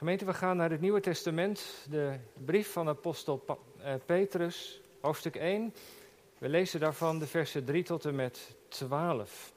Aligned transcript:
Gemeente, 0.00 0.24
we 0.24 0.34
gaan 0.34 0.56
naar 0.56 0.70
het 0.70 0.80
Nieuwe 0.80 1.00
Testament, 1.00 1.86
de 1.90 2.18
brief 2.44 2.72
van 2.72 2.88
apostel 2.88 3.44
eh, 3.78 3.94
Petrus, 4.06 4.80
hoofdstuk 5.00 5.36
1. 5.36 5.74
We 6.38 6.48
lezen 6.48 6.80
daarvan 6.80 7.18
de 7.18 7.26
versen 7.26 7.64
3 7.64 7.82
tot 7.82 8.04
en 8.04 8.14
met 8.14 8.54
12. 8.68 9.52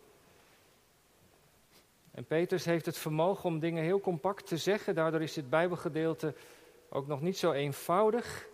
En 2.11 2.25
Petrus 2.25 2.65
heeft 2.65 2.85
het 2.85 2.97
vermogen 2.97 3.43
om 3.43 3.59
dingen 3.59 3.83
heel 3.83 3.99
compact 3.99 4.47
te 4.47 4.57
zeggen, 4.57 4.95
daardoor 4.95 5.21
is 5.21 5.33
dit 5.33 5.49
Bijbelgedeelte 5.49 6.33
ook 6.89 7.07
nog 7.07 7.21
niet 7.21 7.37
zo 7.37 7.51
eenvoudig. 7.51 8.47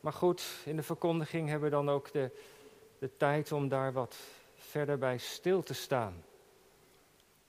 Maar 0.00 0.12
goed, 0.12 0.42
in 0.64 0.76
de 0.76 0.82
verkondiging 0.82 1.48
hebben 1.48 1.70
we 1.70 1.76
dan 1.76 1.90
ook 1.90 2.12
de, 2.12 2.30
de 2.98 3.10
tijd 3.16 3.52
om 3.52 3.68
daar 3.68 3.92
wat 3.92 4.16
verder 4.56 4.98
bij 4.98 5.18
stil 5.18 5.62
te 5.62 5.74
staan. 5.74 6.24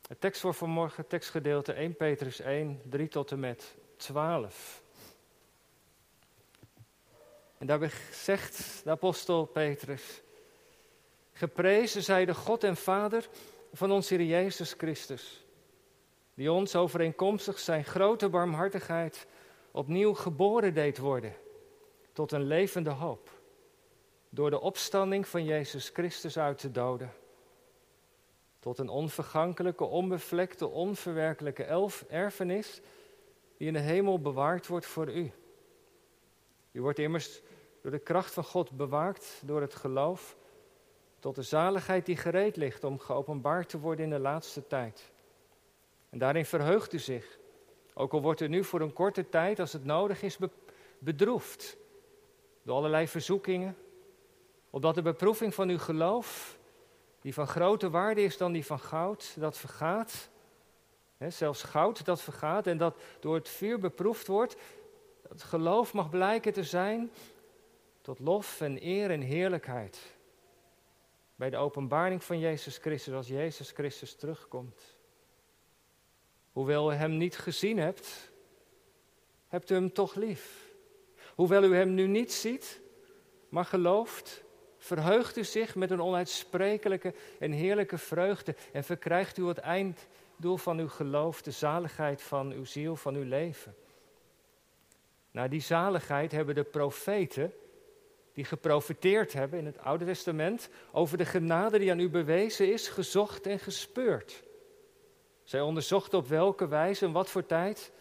Het 0.08 0.22
tekst 0.22 0.42
voor 0.42 0.54
vanmorgen, 0.54 1.08
tekstgedeelte 1.08 1.74
1 1.74 1.96
Petrus 1.96 2.40
1, 2.40 2.82
3 2.84 3.08
tot 3.08 3.32
en 3.32 3.40
met 3.40 3.76
12. 3.98 4.84
En 7.58 7.68
daarbij 7.68 7.92
zegt 8.12 8.82
de 8.84 8.90
apostel 8.90 9.46
Petrus: 9.46 10.22
Geprezen 11.32 12.04
zij 12.04 12.26
de 12.26 12.34
God 12.34 12.64
en 12.64 12.78
Vader 12.78 13.30
van 13.74 13.92
ons 13.92 14.10
Heer 14.10 14.22
Jezus 14.22 14.74
Christus, 14.78 15.46
die 16.34 16.52
ons 16.52 16.76
overeenkomstig 16.76 17.60
zijn 17.60 17.84
grote 17.84 18.30
barmhartigheid 18.30 19.28
opnieuw 19.72 20.14
geboren 20.14 20.74
deed 20.74 20.98
worden 20.98 21.36
tot 22.14 22.32
een 22.32 22.48
levende 22.48 22.90
hoop, 22.90 23.30
door 24.30 24.50
de 24.50 24.60
opstanding 24.60 25.28
van 25.28 25.46
Jezus 25.46 25.90
Christus 25.90 26.38
uit 26.38 26.62
de 26.62 26.72
doden 26.72 27.12
tot 28.66 28.80
een 28.80 28.90
onvergankelijke, 28.90 29.84
onbevlekte, 29.84 30.68
onverwerkelijke 30.68 31.64
erfenis 32.10 32.82
die 33.58 33.68
in 33.68 33.74
de 33.74 33.80
hemel 33.80 34.20
bewaard 34.20 34.68
wordt 34.68 34.86
voor 34.86 35.14
u. 35.14 35.32
U 36.72 36.82
wordt 36.82 37.00
immers 37.00 37.42
door 37.82 37.92
de 37.92 38.00
kracht 38.00 38.34
van 38.34 38.44
God 38.44 38.72
bewaakt 38.72 39.42
door 39.44 39.62
het 39.62 39.76
geloof 39.76 40.38
tot 41.20 41.36
de 41.36 41.42
zaligheid 41.42 42.06
die 42.06 42.18
gereed 42.18 42.56
ligt 42.56 42.84
om 42.84 43.00
geopenbaard 43.00 43.70
te 43.70 43.80
worden 43.80 44.06
in 44.06 44.12
de 44.12 44.20
laatste 44.20 44.68
tijd. 44.68 45.12
En 46.10 46.18
daarin 46.18 46.46
verheugt 46.46 46.94
u 46.94 47.00
zich, 47.00 47.40
ook 47.94 48.14
al 48.14 48.22
wordt 48.22 48.42
u 48.42 48.48
nu 48.48 48.64
voor 48.64 48.82
een 48.82 48.94
korte 48.94 49.30
tijd, 49.30 49.60
als 49.60 49.74
het 49.74 49.86
nodig 49.86 50.24
is, 50.24 50.38
bedroefd 51.00 51.78
door 52.64 52.76
allerlei 52.76 53.08
verzoekingen, 53.08 53.78
opdat 54.70 54.96
de 54.96 55.02
beproeving 55.02 55.54
van 55.54 55.70
uw 55.70 55.80
geloof 55.80 56.58
die 57.26 57.34
van 57.34 57.48
grote 57.48 57.90
waarde 57.90 58.24
is 58.24 58.38
dan 58.38 58.52
die 58.52 58.66
van 58.66 58.80
goud, 58.80 59.34
dat 59.40 59.58
vergaat. 59.58 60.30
zelfs 61.28 61.64
goud 61.64 62.06
dat 62.06 62.22
vergaat 62.22 62.68
en 62.68 62.78
dat 62.78 62.98
door 63.20 63.36
het 63.36 63.50
vuur 63.50 63.80
beproefd 63.80 64.28
wordt. 64.28 64.56
Het 65.30 65.44
geloof 65.44 65.94
mag 65.94 66.10
blijken 66.10 66.54
te 66.54 66.64
zijn 66.64 67.12
tot 68.02 68.20
lof 68.20 68.62
en 68.62 68.86
eer 68.86 69.12
en 69.12 69.22
heerlijkheid. 69.22 70.00
Bij 71.36 71.50
de 71.50 71.58
openbaring 71.58 72.24
van 72.24 72.40
Jezus 72.40 72.78
Christus, 72.78 73.14
als 73.14 73.28
Jezus 73.28 73.72
Christus 73.72 74.16
terugkomt. 74.16 74.98
Hoewel 76.52 76.92
u 76.92 76.96
hem 76.96 77.18
niet 77.18 77.38
gezien 77.38 77.78
hebt, 77.78 78.32
hebt 79.48 79.70
u 79.70 79.74
hem 79.74 79.94
toch 79.94 80.16
lief. 80.16 80.74
Hoewel 81.36 81.64
u 81.64 81.76
hem 81.76 81.94
nu 81.94 82.08
niet 82.08 82.34
ziet, 82.34 82.82
maar 83.50 83.66
gelooft, 83.66 84.45
verheugt 84.86 85.38
u 85.38 85.44
zich 85.44 85.76
met 85.76 85.92
een 85.92 86.02
onuitsprekelijke 86.02 87.14
en 87.40 87.52
heerlijke 87.52 87.98
vreugde 87.98 88.56
en 88.72 88.84
verkrijgt 88.84 89.38
u 89.38 89.48
het 89.48 89.58
einddoel 89.58 90.58
van 90.58 90.80
uw 90.80 90.88
geloof, 90.88 91.42
de 91.42 91.52
zaligheid 91.52 92.22
van 92.22 92.52
uw 92.52 92.66
ziel, 92.66 92.96
van 92.96 93.16
uw 93.16 93.24
leven. 93.24 93.76
Naar 95.32 95.50
die 95.50 95.62
zaligheid 95.62 96.32
hebben 96.32 96.56
de 96.56 96.64
profeten, 96.64 97.54
die 98.34 98.46
geprofiteerd 98.46 99.34
hebben 99.34 99.60
in 99.60 99.66
het 99.66 99.78
Oude 99.78 100.06
Testament, 100.06 100.70
over 100.92 101.18
de 101.18 101.26
genade 101.26 101.80
die 101.80 101.92
aan 101.92 102.00
u 102.00 102.10
bewezen 102.10 102.74
is, 102.74 102.88
gezocht 102.88 103.48
en 103.48 103.60
gespeurd. 103.60 104.44
Zij 105.44 105.62
onderzochten 105.62 106.18
op 106.18 106.28
welke 106.28 106.68
wijze 106.68 107.06
en 107.06 107.12
wat 107.12 107.30
voor 107.30 107.46
tijd 107.46 107.92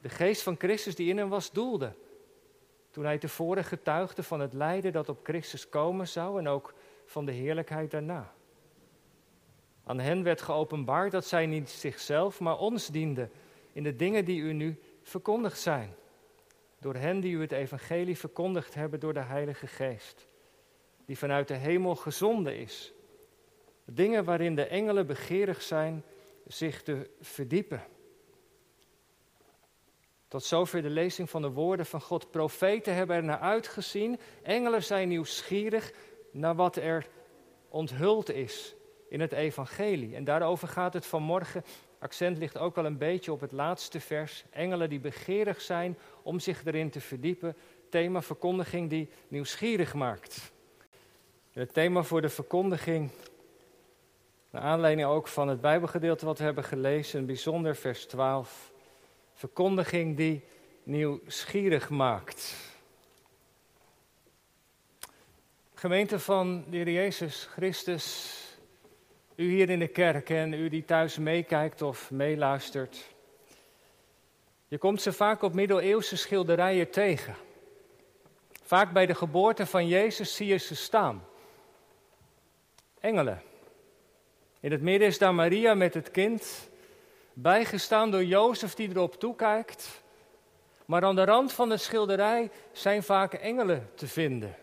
de 0.00 0.08
geest 0.08 0.42
van 0.42 0.56
Christus 0.58 0.94
die 0.94 1.08
in 1.08 1.18
hem 1.18 1.28
was 1.28 1.52
doelde 1.52 1.94
toen 2.90 3.04
hij 3.04 3.18
tevoren 3.18 3.64
getuigde 3.64 4.22
van 4.22 4.40
het 4.40 4.52
lijden 4.52 4.92
dat 4.92 5.08
op 5.08 5.20
Christus 5.22 5.68
komen 5.68 6.08
zou 6.08 6.38
en 6.38 6.48
ook 6.48 6.74
van 7.04 7.24
de 7.24 7.32
heerlijkheid 7.32 7.90
daarna. 7.90 8.32
Aan 9.84 9.98
hen 9.98 10.22
werd 10.22 10.42
geopenbaard 10.42 11.12
dat 11.12 11.26
zij 11.26 11.46
niet 11.46 11.70
zichzelf, 11.70 12.40
maar 12.40 12.58
ons 12.58 12.86
dienden 12.86 13.30
in 13.72 13.82
de 13.82 13.96
dingen 13.96 14.24
die 14.24 14.40
u 14.40 14.52
nu 14.52 14.80
verkondigd 15.02 15.60
zijn. 15.60 15.94
Door 16.78 16.94
hen 16.94 17.20
die 17.20 17.34
u 17.34 17.40
het 17.40 17.52
evangelie 17.52 18.18
verkondigd 18.18 18.74
hebben 18.74 19.00
door 19.00 19.14
de 19.14 19.20
Heilige 19.20 19.66
Geest, 19.66 20.26
die 21.04 21.18
vanuit 21.18 21.48
de 21.48 21.54
hemel 21.54 21.94
gezonden 21.94 22.56
is. 22.56 22.92
Dingen 23.84 24.24
waarin 24.24 24.54
de 24.54 24.66
engelen 24.66 25.06
begeerig 25.06 25.62
zijn 25.62 26.04
zich 26.46 26.82
te 26.82 27.10
verdiepen. 27.20 27.82
Tot 30.30 30.44
zover 30.44 30.82
de 30.82 30.90
lezing 30.90 31.30
van 31.30 31.42
de 31.42 31.50
woorden 31.50 31.86
van 31.86 32.00
God. 32.00 32.30
Profeten 32.30 32.94
hebben 32.94 33.16
er 33.16 33.22
naar 33.22 33.38
uitgezien. 33.38 34.20
Engelen 34.42 34.82
zijn 34.82 35.08
nieuwsgierig 35.08 35.92
naar 36.30 36.54
wat 36.54 36.76
er 36.76 37.06
onthuld 37.68 38.30
is 38.30 38.74
in 39.08 39.20
het 39.20 39.32
evangelie. 39.32 40.14
En 40.14 40.24
daarover 40.24 40.68
gaat 40.68 40.92
het 40.92 41.06
vanmorgen. 41.06 41.64
Accent 41.98 42.38
ligt 42.38 42.58
ook 42.58 42.74
wel 42.74 42.84
een 42.84 42.98
beetje 42.98 43.32
op 43.32 43.40
het 43.40 43.52
laatste 43.52 44.00
vers. 44.00 44.44
Engelen 44.50 44.88
die 44.88 45.00
begeerig 45.00 45.60
zijn 45.60 45.98
om 46.22 46.40
zich 46.40 46.64
erin 46.64 46.90
te 46.90 47.00
verdiepen. 47.00 47.56
Thema 47.88 48.22
verkondiging 48.22 48.90
die 48.90 49.08
nieuwsgierig 49.28 49.94
maakt. 49.94 50.52
het 51.52 51.74
thema 51.74 52.02
voor 52.02 52.20
de 52.20 52.28
verkondiging, 52.28 53.10
naar 54.50 54.62
aanleiding 54.62 55.08
ook 55.08 55.28
van 55.28 55.48
het 55.48 55.60
Bijbelgedeelte 55.60 56.26
wat 56.26 56.38
we 56.38 56.44
hebben 56.44 56.64
gelezen, 56.64 57.26
bijzonder 57.26 57.76
vers 57.76 58.06
12. 58.06 58.69
Verkondiging 59.40 60.16
die 60.16 60.44
nieuwsgierig 60.82 61.90
maakt. 61.90 62.54
Gemeente 65.74 66.18
van 66.18 66.64
de 66.68 66.76
Heer 66.76 66.90
Jezus 66.90 67.48
Christus, 67.52 68.36
u 69.36 69.50
hier 69.50 69.70
in 69.70 69.78
de 69.78 69.88
kerk 69.88 70.30
en 70.30 70.52
u 70.52 70.68
die 70.68 70.84
thuis 70.84 71.18
meekijkt 71.18 71.82
of 71.82 72.10
meeluistert. 72.10 73.14
Je 74.68 74.78
komt 74.78 75.02
ze 75.02 75.12
vaak 75.12 75.42
op 75.42 75.54
middeleeuwse 75.54 76.16
schilderijen 76.16 76.90
tegen. 76.90 77.36
Vaak 78.62 78.92
bij 78.92 79.06
de 79.06 79.14
geboorte 79.14 79.66
van 79.66 79.88
Jezus 79.88 80.36
zie 80.36 80.46
je 80.46 80.56
ze 80.56 80.74
staan. 80.74 81.26
Engelen. 82.98 83.42
In 84.60 84.72
het 84.72 84.82
midden 84.82 85.08
is 85.08 85.18
daar 85.18 85.34
Maria 85.34 85.74
met 85.74 85.94
het 85.94 86.10
kind 86.10 86.69
bijgestaan 87.42 88.10
door 88.10 88.24
Jozef 88.24 88.74
die 88.74 88.88
erop 88.88 89.20
toekijkt. 89.20 90.02
Maar 90.84 91.04
aan 91.04 91.14
de 91.14 91.24
rand 91.24 91.52
van 91.52 91.68
de 91.68 91.76
schilderij 91.76 92.50
zijn 92.72 93.02
vaak 93.02 93.32
engelen 93.32 93.90
te 93.94 94.06
vinden. 94.06 94.56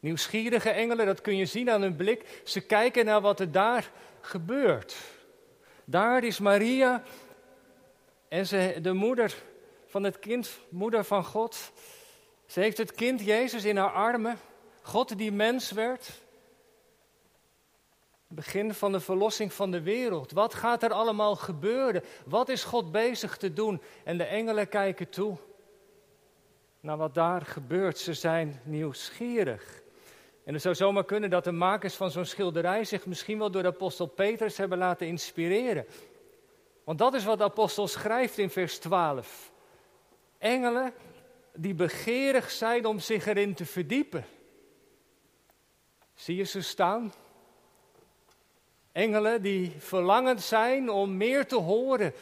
Nieuwsgierige 0.00 0.70
engelen, 0.70 1.06
dat 1.06 1.20
kun 1.20 1.36
je 1.36 1.46
zien 1.46 1.70
aan 1.70 1.82
hun 1.82 1.96
blik. 1.96 2.40
Ze 2.44 2.60
kijken 2.60 3.04
naar 3.04 3.20
wat 3.20 3.40
er 3.40 3.52
daar 3.52 3.90
gebeurt. 4.20 4.96
Daar 5.84 6.24
is 6.24 6.38
Maria 6.38 7.02
en 8.28 8.46
ze, 8.46 8.78
de 8.82 8.92
moeder 8.92 9.34
van 9.86 10.02
het 10.02 10.18
kind, 10.18 10.58
moeder 10.68 11.04
van 11.04 11.24
God. 11.24 11.72
Ze 12.46 12.60
heeft 12.60 12.78
het 12.78 12.92
kind 12.92 13.24
Jezus 13.24 13.64
in 13.64 13.76
haar 13.76 13.92
armen. 13.92 14.38
God 14.82 15.18
die 15.18 15.32
mens 15.32 15.70
werd 15.70 16.10
begin 18.28 18.74
van 18.74 18.92
de 18.92 19.00
verlossing 19.00 19.52
van 19.52 19.70
de 19.70 19.82
wereld. 19.82 20.32
Wat 20.32 20.54
gaat 20.54 20.82
er 20.82 20.92
allemaal 20.92 21.36
gebeuren? 21.36 22.02
Wat 22.26 22.48
is 22.48 22.64
God 22.64 22.92
bezig 22.92 23.36
te 23.36 23.52
doen? 23.52 23.82
En 24.04 24.18
de 24.18 24.24
engelen 24.24 24.68
kijken 24.68 25.08
toe 25.08 25.36
naar 26.80 26.96
wat 26.96 27.14
daar 27.14 27.42
gebeurt. 27.42 27.98
Ze 27.98 28.14
zijn 28.14 28.60
nieuwsgierig. 28.64 29.82
En 30.44 30.52
het 30.52 30.62
zou 30.62 30.74
zomaar 30.74 31.04
kunnen 31.04 31.30
dat 31.30 31.44
de 31.44 31.52
makers 31.52 31.94
van 31.94 32.10
zo'n 32.10 32.24
schilderij 32.24 32.84
zich 32.84 33.06
misschien 33.06 33.38
wel 33.38 33.50
door 33.50 33.62
de 33.62 33.68
apostel 33.68 34.06
Petrus 34.06 34.56
hebben 34.56 34.78
laten 34.78 35.06
inspireren. 35.06 35.86
Want 36.84 36.98
dat 36.98 37.14
is 37.14 37.24
wat 37.24 37.38
de 37.38 37.44
apostel 37.44 37.88
schrijft 37.88 38.38
in 38.38 38.50
vers 38.50 38.78
12. 38.78 39.52
Engelen 40.38 40.92
die 41.54 41.74
begeerig 41.74 42.50
zijn 42.50 42.86
om 42.86 42.98
zich 42.98 43.26
erin 43.26 43.54
te 43.54 43.66
verdiepen. 43.66 44.24
Zie 46.14 46.36
je 46.36 46.44
ze 46.44 46.62
staan? 46.62 47.12
Engelen 48.98 49.42
die 49.42 49.72
verlangend 49.78 50.42
zijn 50.42 50.90
om 50.90 51.16
meer 51.16 51.46
te 51.46 51.56
horen 51.56 52.12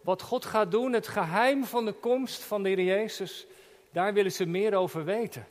wat 0.00 0.22
God 0.22 0.44
gaat 0.44 0.70
doen, 0.70 0.92
het 0.92 1.08
geheim 1.08 1.64
van 1.64 1.84
de 1.84 1.92
komst 1.92 2.42
van 2.42 2.62
de 2.62 2.68
Heer 2.68 2.80
Jezus, 2.80 3.46
daar 3.92 4.12
willen 4.14 4.32
ze 4.32 4.46
meer 4.46 4.74
over 4.74 5.04
weten. 5.04 5.46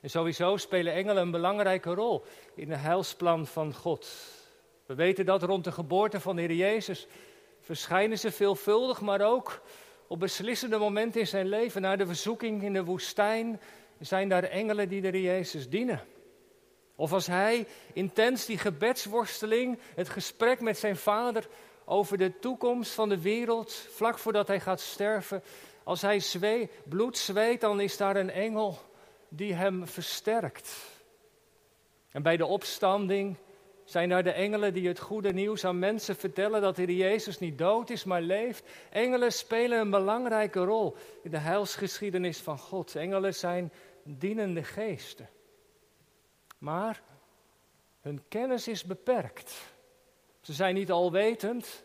En 0.00 0.10
sowieso 0.10 0.56
spelen 0.56 0.92
engelen 0.92 1.22
een 1.22 1.30
belangrijke 1.30 1.94
rol 1.94 2.24
in 2.54 2.70
het 2.70 2.80
heilsplan 2.80 3.46
van 3.46 3.74
God. 3.74 4.08
We 4.86 4.94
weten 4.94 5.24
dat 5.24 5.42
rond 5.42 5.64
de 5.64 5.72
geboorte 5.72 6.20
van 6.20 6.36
de 6.36 6.42
Heer 6.42 6.56
Jezus 6.56 7.06
verschijnen 7.60 8.18
ze 8.18 8.30
veelvuldig, 8.30 9.00
maar 9.00 9.20
ook 9.20 9.62
op 10.06 10.20
beslissende 10.20 10.78
momenten 10.78 11.20
in 11.20 11.26
zijn 11.26 11.48
leven. 11.48 11.82
Na 11.82 11.96
de 11.96 12.06
verzoeking 12.06 12.62
in 12.62 12.72
de 12.72 12.84
woestijn 12.84 13.60
zijn 14.00 14.28
daar 14.28 14.44
engelen 14.44 14.88
die 14.88 15.00
de 15.00 15.22
Jezus 15.22 15.68
dienen. 15.68 16.00
Of 16.96 17.12
als 17.12 17.26
hij 17.26 17.66
intens 17.92 18.46
die 18.46 18.58
gebedsworsteling, 18.58 19.78
het 19.94 20.08
gesprek 20.08 20.60
met 20.60 20.78
zijn 20.78 20.96
vader 20.96 21.48
over 21.84 22.18
de 22.18 22.38
toekomst 22.38 22.92
van 22.92 23.08
de 23.08 23.20
wereld, 23.20 23.72
vlak 23.72 24.18
voordat 24.18 24.48
hij 24.48 24.60
gaat 24.60 24.80
sterven, 24.80 25.42
als 25.84 26.02
hij 26.02 26.20
zwee, 26.20 26.70
bloed 26.84 27.18
zweet, 27.18 27.60
dan 27.60 27.80
is 27.80 27.96
daar 27.96 28.16
een 28.16 28.30
engel 28.30 28.78
die 29.28 29.54
hem 29.54 29.86
versterkt. 29.86 30.74
En 32.10 32.22
bij 32.22 32.36
de 32.36 32.46
opstanding 32.46 33.36
zijn 33.84 34.08
daar 34.08 34.22
de 34.22 34.32
engelen 34.32 34.74
die 34.74 34.88
het 34.88 34.98
goede 34.98 35.32
nieuws 35.32 35.64
aan 35.64 35.78
mensen 35.78 36.16
vertellen 36.16 36.60
dat 36.60 36.76
de 36.76 36.96
Jezus 36.96 37.38
niet 37.38 37.58
dood 37.58 37.90
is, 37.90 38.04
maar 38.04 38.22
leeft. 38.22 38.64
Engelen 38.90 39.32
spelen 39.32 39.80
een 39.80 39.90
belangrijke 39.90 40.64
rol 40.64 40.96
in 41.22 41.30
de 41.30 41.38
heilsgeschiedenis 41.38 42.38
van 42.38 42.58
God. 42.58 42.96
Engelen 42.96 43.34
zijn 43.34 43.72
dienende 44.04 44.62
geesten. 44.62 45.28
Maar 46.62 47.02
hun 48.00 48.22
kennis 48.28 48.68
is 48.68 48.84
beperkt. 48.84 49.52
Ze 50.40 50.52
zijn 50.52 50.74
niet 50.74 50.90
alwetend. 50.90 51.84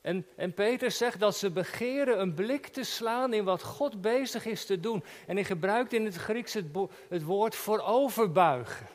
En, 0.00 0.26
en 0.36 0.54
Peter 0.54 0.90
zegt 0.90 1.20
dat 1.20 1.36
ze 1.36 1.50
begeren 1.50 2.20
een 2.20 2.34
blik 2.34 2.66
te 2.66 2.82
slaan 2.82 3.32
in 3.32 3.44
wat 3.44 3.62
God 3.62 4.00
bezig 4.00 4.46
is 4.46 4.66
te 4.66 4.80
doen. 4.80 5.04
En 5.26 5.36
hij 5.36 5.44
gebruikt 5.44 5.92
in 5.92 6.04
het 6.04 6.14
Grieks 6.14 6.52
het, 6.52 6.66
het 7.08 7.22
woord 7.22 7.54
vooroverbuigen. 7.54 8.86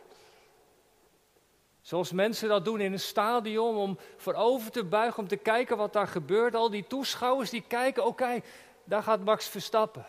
Zoals 1.82 2.12
mensen 2.12 2.50
dat 2.50 2.66
doen 2.66 2.80
in 2.80 2.92
een 2.92 3.00
stadion 3.00 3.76
om 3.76 3.98
voorover 4.18 4.72
te 4.72 4.84
buigen, 4.84 5.20
om 5.20 5.28
te 5.28 5.38
kijken 5.38 5.78
wat 5.78 5.94
daar 5.94 6.08
gebeurt. 6.08 6.56
Al 6.56 6.70
die 6.70 6.88
toeschouwers 6.88 7.50
die 7.50 7.64
kijken, 7.68 8.06
oké, 8.06 8.42
daar 8.84 9.04
gaat 9.04 9.24
Max 9.24 9.48
Verstappen. 9.48 10.06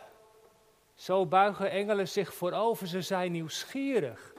Zo 0.94 1.26
buigen 1.26 1.70
engelen 1.70 2.08
zich 2.08 2.34
voorover, 2.34 2.86
ze 2.86 3.02
zijn 3.02 3.32
nieuwsgierig. 3.32 4.33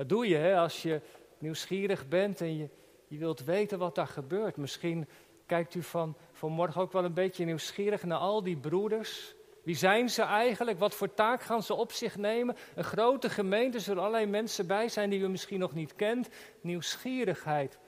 Dat 0.00 0.08
doe 0.08 0.28
je 0.28 0.36
hè, 0.36 0.56
als 0.56 0.82
je 0.82 1.00
nieuwsgierig 1.38 2.08
bent 2.08 2.40
en 2.40 2.56
je, 2.56 2.68
je 3.06 3.18
wilt 3.18 3.44
weten 3.44 3.78
wat 3.78 3.94
daar 3.94 4.06
gebeurt. 4.06 4.56
Misschien 4.56 5.08
kijkt 5.46 5.74
u 5.74 5.82
van, 5.82 6.16
vanmorgen 6.32 6.80
ook 6.80 6.92
wel 6.92 7.04
een 7.04 7.14
beetje 7.14 7.44
nieuwsgierig 7.44 8.02
naar 8.02 8.18
al 8.18 8.42
die 8.42 8.56
broeders. 8.56 9.34
Wie 9.62 9.74
zijn 9.74 10.10
ze 10.10 10.22
eigenlijk? 10.22 10.78
Wat 10.78 10.94
voor 10.94 11.14
taak 11.14 11.42
gaan 11.42 11.62
ze 11.62 11.74
op 11.74 11.92
zich 11.92 12.16
nemen? 12.16 12.56
Een 12.74 12.84
grote 12.84 13.30
gemeente, 13.30 13.76
er 13.76 13.82
zullen 13.82 14.02
allerlei 14.02 14.26
mensen 14.26 14.66
bij 14.66 14.88
zijn 14.88 15.10
die 15.10 15.20
u 15.20 15.28
misschien 15.28 15.58
nog 15.58 15.74
niet 15.74 15.94
kent. 15.94 16.28
Nieuwsgierigheid. 16.60 17.78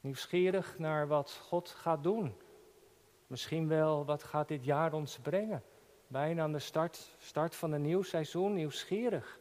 Nieuwsgierig 0.00 0.78
naar 0.78 1.08
wat 1.08 1.40
God 1.42 1.68
gaat 1.68 2.02
doen. 2.02 2.34
Misschien 3.26 3.68
wel, 3.68 4.04
wat 4.04 4.22
gaat 4.22 4.48
dit 4.48 4.64
jaar 4.64 4.92
ons 4.92 5.18
brengen? 5.18 5.62
Bijna 6.06 6.42
aan 6.42 6.52
de 6.52 6.58
start, 6.58 7.16
start 7.18 7.54
van 7.54 7.72
een 7.72 7.82
nieuw 7.82 8.02
seizoen, 8.02 8.54
nieuwsgierig. 8.54 9.40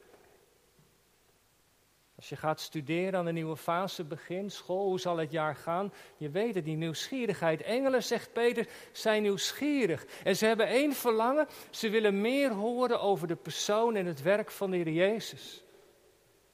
Als 2.22 2.30
je 2.30 2.36
gaat 2.36 2.60
studeren, 2.60 3.20
aan 3.20 3.26
een 3.26 3.34
nieuwe 3.34 3.58
fase 3.58 4.04
begint, 4.04 4.54
school, 4.54 4.88
hoe 4.88 5.00
zal 5.00 5.18
het 5.18 5.32
jaar 5.32 5.56
gaan? 5.56 5.94
Je 6.18 6.30
weet 6.30 6.56
het, 6.56 6.66
die 6.66 6.76
nieuwsgierigheid. 6.76 7.62
Engelen, 7.62 8.04
zegt 8.04 8.34
Peter, 8.34 8.68
zijn 8.92 9.22
nieuwsgierig. 9.22 10.06
En 10.24 10.36
ze 10.36 10.46
hebben 10.46 10.68
één 10.68 10.94
verlangen, 10.94 11.48
ze 11.70 11.90
willen 11.90 12.22
meer 12.22 12.52
horen 12.52 13.02
over 13.02 13.28
de 13.28 13.36
persoon 13.36 13.96
en 13.96 14.06
het 14.06 14.22
werk 14.22 14.52
van 14.52 14.72
de 14.72 14.78
Heer 14.78 14.90
Jezus. 14.90 15.64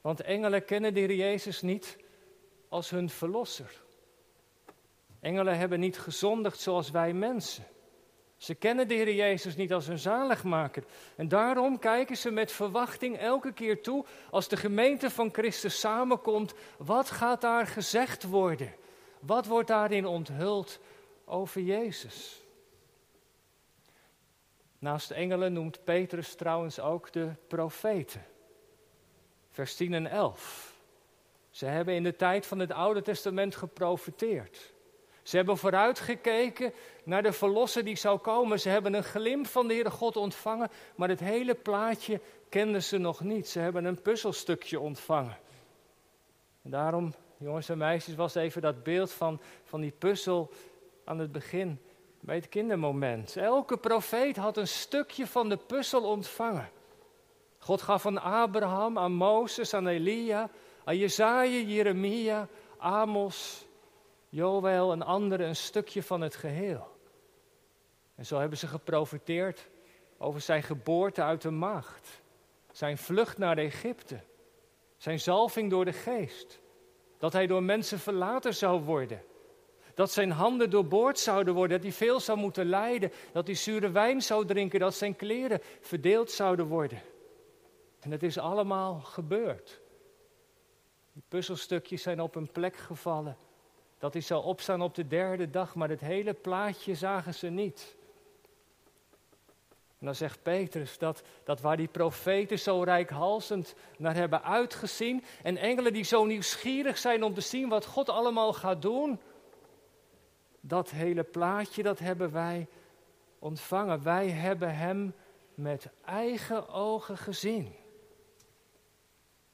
Want 0.00 0.20
engelen 0.20 0.64
kennen 0.64 0.94
de 0.94 1.00
Heer 1.00 1.14
Jezus 1.14 1.62
niet 1.62 1.98
als 2.68 2.90
hun 2.90 3.08
verlosser. 3.10 3.82
Engelen 5.20 5.58
hebben 5.58 5.80
niet 5.80 5.98
gezondigd 5.98 6.60
zoals 6.60 6.90
wij 6.90 7.12
mensen. 7.12 7.64
Ze 8.38 8.54
kennen 8.54 8.88
de 8.88 8.94
Heer 8.94 9.14
Jezus 9.14 9.56
niet 9.56 9.72
als 9.72 9.86
hun 9.86 9.98
zaligmaker. 9.98 10.84
En 11.16 11.28
daarom 11.28 11.78
kijken 11.78 12.16
ze 12.16 12.30
met 12.30 12.52
verwachting 12.52 13.18
elke 13.18 13.52
keer 13.52 13.82
toe 13.82 14.04
als 14.30 14.48
de 14.48 14.56
gemeente 14.56 15.10
van 15.10 15.32
Christus 15.32 15.80
samenkomt. 15.80 16.54
Wat 16.76 17.10
gaat 17.10 17.40
daar 17.40 17.66
gezegd 17.66 18.22
worden? 18.22 18.74
Wat 19.20 19.46
wordt 19.46 19.68
daarin 19.68 20.06
onthuld 20.06 20.80
over 21.24 21.60
Jezus? 21.60 22.42
Naast 24.78 25.10
engelen 25.10 25.52
noemt 25.52 25.84
Petrus 25.84 26.34
trouwens 26.34 26.80
ook 26.80 27.12
de 27.12 27.30
profeten. 27.48 28.24
Vers 29.50 29.74
10 29.76 29.94
en 29.94 30.06
11. 30.06 30.76
Ze 31.50 31.66
hebben 31.66 31.94
in 31.94 32.02
de 32.02 32.16
tijd 32.16 32.46
van 32.46 32.58
het 32.58 32.72
Oude 32.72 33.02
Testament 33.02 33.56
geprofeteerd. 33.56 34.72
Ze 35.28 35.36
hebben 35.36 35.56
vooruitgekeken 35.56 36.72
naar 37.04 37.22
de 37.22 37.32
verlosser 37.32 37.84
die 37.84 37.96
zou 37.96 38.18
komen. 38.18 38.60
Ze 38.60 38.68
hebben 38.68 38.94
een 38.94 39.04
glimp 39.04 39.46
van 39.46 39.66
de 39.68 39.74
Heere 39.74 39.90
God 39.90 40.16
ontvangen, 40.16 40.70
maar 40.94 41.08
het 41.08 41.20
hele 41.20 41.54
plaatje 41.54 42.20
kenden 42.48 42.82
ze 42.82 42.98
nog 42.98 43.20
niet. 43.20 43.48
Ze 43.48 43.58
hebben 43.58 43.84
een 43.84 44.02
puzzelstukje 44.02 44.80
ontvangen. 44.80 45.36
En 46.62 46.70
daarom, 46.70 47.14
jongens 47.36 47.68
en 47.68 47.78
meisjes, 47.78 48.14
was 48.14 48.34
even 48.34 48.62
dat 48.62 48.82
beeld 48.82 49.12
van, 49.12 49.40
van 49.64 49.80
die 49.80 49.92
puzzel 49.98 50.50
aan 51.04 51.18
het 51.18 51.32
begin 51.32 51.80
bij 52.20 52.36
het 52.36 52.48
kindermoment. 52.48 53.36
Elke 53.36 53.76
profeet 53.76 54.36
had 54.36 54.56
een 54.56 54.68
stukje 54.68 55.26
van 55.26 55.48
de 55.48 55.56
puzzel 55.56 56.02
ontvangen. 56.02 56.70
God 57.58 57.82
gaf 57.82 58.06
aan 58.06 58.22
Abraham, 58.22 58.98
aan 58.98 59.12
Mozes, 59.12 59.74
aan 59.74 59.86
Elia, 59.86 60.50
aan 60.84 60.96
Jezaja, 60.96 61.58
Jeremia, 61.58 62.48
Amos, 62.78 63.66
Joël 64.28 64.92
en 64.92 65.02
anderen 65.02 65.46
een 65.46 65.56
stukje 65.56 66.02
van 66.02 66.20
het 66.20 66.34
geheel. 66.34 66.96
En 68.14 68.26
zo 68.26 68.38
hebben 68.38 68.58
ze 68.58 68.66
geprofiteerd 68.66 69.68
over 70.18 70.40
zijn 70.40 70.62
geboorte 70.62 71.22
uit 71.22 71.42
de 71.42 71.50
maagd, 71.50 72.22
zijn 72.72 72.98
vlucht 72.98 73.38
naar 73.38 73.58
Egypte, 73.58 74.20
zijn 74.96 75.20
zalving 75.20 75.70
door 75.70 75.84
de 75.84 75.92
geest, 75.92 76.60
dat 77.18 77.32
hij 77.32 77.46
door 77.46 77.62
mensen 77.62 77.98
verlaten 77.98 78.54
zou 78.54 78.80
worden, 78.80 79.22
dat 79.94 80.12
zijn 80.12 80.30
handen 80.30 80.70
doorboord 80.70 81.18
zouden 81.18 81.54
worden, 81.54 81.76
dat 81.76 81.86
hij 81.86 81.96
veel 81.96 82.20
zou 82.20 82.38
moeten 82.38 82.66
lijden, 82.66 83.12
dat 83.32 83.46
hij 83.46 83.56
zure 83.56 83.90
wijn 83.90 84.22
zou 84.22 84.46
drinken, 84.46 84.80
dat 84.80 84.94
zijn 84.94 85.16
kleren 85.16 85.60
verdeeld 85.80 86.30
zouden 86.30 86.66
worden. 86.66 87.02
En 88.00 88.10
het 88.10 88.22
is 88.22 88.38
allemaal 88.38 89.00
gebeurd. 89.00 89.80
Die 91.12 91.22
puzzelstukjes 91.28 92.02
zijn 92.02 92.20
op 92.20 92.34
een 92.34 92.52
plek 92.52 92.76
gevallen 92.76 93.36
dat 93.98 94.12
hij 94.12 94.22
zou 94.22 94.44
opstaan 94.44 94.82
op 94.82 94.94
de 94.94 95.06
derde 95.06 95.50
dag, 95.50 95.74
maar 95.74 95.88
het 95.88 96.00
hele 96.00 96.34
plaatje 96.34 96.94
zagen 96.94 97.34
ze 97.34 97.48
niet. 97.48 97.96
En 99.98 100.06
dan 100.06 100.14
zegt 100.14 100.42
Petrus 100.42 100.98
dat, 100.98 101.22
dat 101.44 101.60
waar 101.60 101.76
die 101.76 101.88
profeten 101.88 102.58
zo 102.58 102.82
rijkhalsend 102.82 103.74
naar 103.98 104.14
hebben 104.14 104.42
uitgezien 104.42 105.24
en 105.42 105.56
engelen 105.56 105.92
die 105.92 106.04
zo 106.04 106.24
nieuwsgierig 106.24 106.98
zijn 106.98 107.22
om 107.24 107.34
te 107.34 107.40
zien 107.40 107.68
wat 107.68 107.86
God 107.86 108.08
allemaal 108.08 108.52
gaat 108.52 108.82
doen, 108.82 109.20
dat 110.60 110.90
hele 110.90 111.22
plaatje 111.22 111.82
dat 111.82 111.98
hebben 111.98 112.32
wij 112.32 112.68
ontvangen. 113.38 114.02
Wij 114.02 114.28
hebben 114.28 114.76
Hem 114.76 115.14
met 115.54 115.88
eigen 116.04 116.68
ogen 116.68 117.18
gezien. 117.18 117.74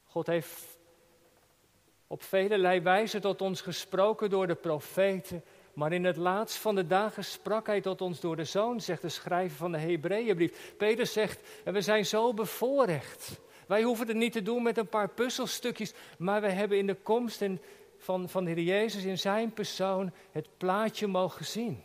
God 0.03 0.27
heeft 0.27 0.74
op 2.07 2.23
vele 2.23 2.81
wijze 2.81 3.19
tot 3.19 3.41
ons 3.41 3.61
gesproken 3.61 4.29
door 4.29 4.47
de 4.47 4.55
profeten. 4.55 5.43
Maar 5.73 5.93
in 5.93 6.03
het 6.03 6.17
laatst 6.17 6.57
van 6.57 6.75
de 6.75 6.87
dagen 6.87 7.23
sprak 7.23 7.67
hij 7.67 7.81
tot 7.81 8.01
ons 8.01 8.19
door 8.19 8.35
de 8.35 8.43
zoon, 8.43 8.81
zegt 8.81 9.01
de 9.01 9.09
schrijver 9.09 9.57
van 9.57 9.71
de 9.71 9.77
Hebreeënbrief. 9.77 10.73
Peter 10.77 11.05
zegt, 11.05 11.39
en 11.63 11.73
we 11.73 11.81
zijn 11.81 12.05
zo 12.05 12.33
bevoorrecht. 12.33 13.39
Wij 13.67 13.83
hoeven 13.83 14.07
het 14.07 14.17
niet 14.17 14.31
te 14.31 14.41
doen 14.41 14.63
met 14.63 14.77
een 14.77 14.87
paar 14.87 15.09
puzzelstukjes, 15.09 15.93
maar 16.17 16.41
we 16.41 16.49
hebben 16.49 16.77
in 16.77 16.87
de 16.87 16.95
komst 16.95 17.43
van, 17.97 18.29
van 18.29 18.43
de 18.43 18.51
Heer 18.51 18.63
Jezus 18.63 19.03
in 19.03 19.17
zijn 19.17 19.53
persoon 19.53 20.11
het 20.31 20.47
plaatje 20.57 21.07
mogen 21.07 21.45
zien. 21.45 21.83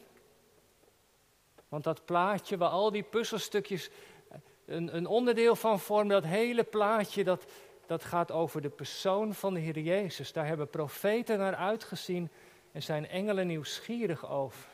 Want 1.69 1.85
dat 1.85 2.05
plaatje 2.05 2.57
waar 2.57 2.69
al 2.69 2.91
die 2.91 3.03
puzzelstukjes 3.03 3.91
een, 4.67 4.97
een 4.97 5.07
onderdeel 5.07 5.57
van 5.57 5.81
vormen, 5.81 6.09
dat 6.09 6.25
hele 6.25 6.65
plaatje, 6.65 7.25
dat, 7.25 7.45
dat 7.91 8.05
gaat 8.05 8.31
over 8.31 8.61
de 8.61 8.69
persoon 8.69 9.35
van 9.35 9.55
de 9.55 9.61
Heer 9.61 9.79
Jezus. 9.79 10.33
Daar 10.33 10.47
hebben 10.47 10.69
profeten 10.69 11.39
naar 11.39 11.55
uitgezien 11.55 12.31
en 12.73 12.83
zijn 12.83 13.09
engelen 13.09 13.47
nieuwsgierig 13.47 14.31
over. 14.31 14.71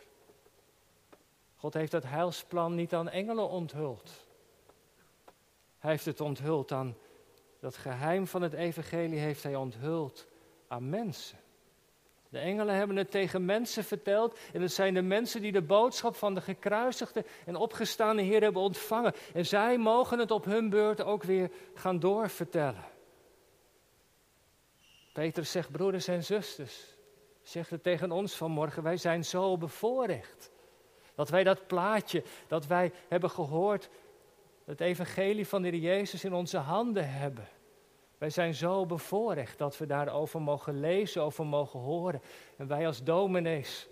God 1.57 1.75
heeft 1.75 1.91
dat 1.91 2.03
heilsplan 2.03 2.75
niet 2.75 2.95
aan 2.95 3.09
engelen 3.09 3.49
onthuld. 3.49 4.11
Hij 5.79 5.91
heeft 5.91 6.05
het 6.05 6.21
onthuld 6.21 6.73
aan 6.73 6.97
dat 7.61 7.77
geheim 7.77 8.27
van 8.27 8.43
het 8.43 8.53
evangelie 8.53 9.19
heeft 9.19 9.43
hij 9.43 9.55
onthuld 9.55 10.27
aan 10.69 10.89
mensen. 10.89 11.39
De 12.29 12.39
engelen 12.39 12.75
hebben 12.75 12.97
het 12.97 13.11
tegen 13.11 13.45
mensen 13.45 13.85
verteld 13.85 14.39
en 14.53 14.61
het 14.61 14.73
zijn 14.73 14.95
de 14.95 15.03
mensen 15.03 15.41
die 15.41 15.53
de 15.53 15.63
boodschap 15.63 16.17
van 16.17 16.35
de 16.35 16.41
gekruisigde 16.41 17.25
en 17.47 17.57
opgestaande 17.57 18.23
Heer 18.23 18.43
hebben 18.43 18.63
ontvangen. 18.63 19.15
En 19.35 19.47
zij 19.47 19.79
mogen 19.79 20.19
het 20.19 20.31
op 20.31 20.45
hun 20.45 20.71
beurt 20.71 21.03
ook 21.03 21.23
weer 21.23 21.51
gaan 21.75 21.99
doorvertellen. 21.99 22.95
Petrus 25.17 25.51
zegt, 25.51 25.71
broeders 25.71 26.09
en 26.09 26.25
zusters, 26.25 26.85
zegt 27.43 27.71
het 27.71 27.83
tegen 27.83 28.13
ons 28.13 28.35
vanmorgen. 28.35 28.83
Wij 28.83 28.97
zijn 28.97 29.25
zo 29.25 29.57
bevoorrecht. 29.57 30.51
Dat 31.15 31.29
wij 31.29 31.45
dat 31.45 31.67
plaatje, 31.67 32.23
dat 32.47 32.67
wij 32.67 32.93
hebben 33.09 33.31
gehoord, 33.31 33.89
het 34.65 34.81
evangelie 34.81 35.47
van 35.47 35.63
de 35.63 35.69
Heer 35.69 35.79
Jezus 35.79 36.25
in 36.25 36.35
onze 36.35 36.57
handen 36.57 37.11
hebben. 37.11 37.49
Wij 38.19 38.31
zijn 38.31 38.55
zo 38.55 38.87
bevoorrecht 38.87 39.59
dat 39.59 39.79
we 39.79 39.87
daarover 39.87 40.41
mogen 40.43 40.81
lezen, 40.81 41.23
over 41.23 41.47
mogen 41.47 41.81
horen. 41.81 42.23
En 42.57 42.67
wij 42.67 42.87
als 42.87 43.03
dominees 43.03 43.89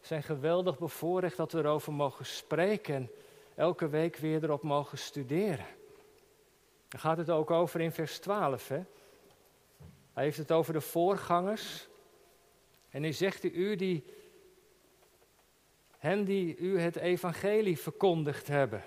zijn 0.00 0.22
geweldig 0.22 0.78
bevoorrecht 0.78 1.36
dat 1.36 1.52
we 1.52 1.58
erover 1.58 1.92
mogen 1.92 2.26
spreken 2.26 2.94
en 2.94 3.10
elke 3.54 3.88
week 3.88 4.16
weer 4.16 4.44
erop 4.44 4.62
mogen 4.62 4.98
studeren. 4.98 5.66
Daar 6.88 7.00
gaat 7.00 7.16
het 7.16 7.30
ook 7.30 7.50
over 7.50 7.80
in 7.80 7.92
vers 7.92 8.18
12. 8.18 8.68
Hè? 8.68 8.80
Hij 10.12 10.24
heeft 10.24 10.38
het 10.38 10.52
over 10.52 10.72
de 10.72 10.80
voorgangers. 10.80 11.88
En 12.88 13.02
hij 13.02 13.12
zegt 13.12 13.44
u 13.44 13.76
die, 13.76 14.04
hen 15.98 16.24
die 16.24 16.56
u 16.56 16.80
het 16.80 16.96
evangelie 16.96 17.78
verkondigd 17.78 18.46
hebben. 18.46 18.82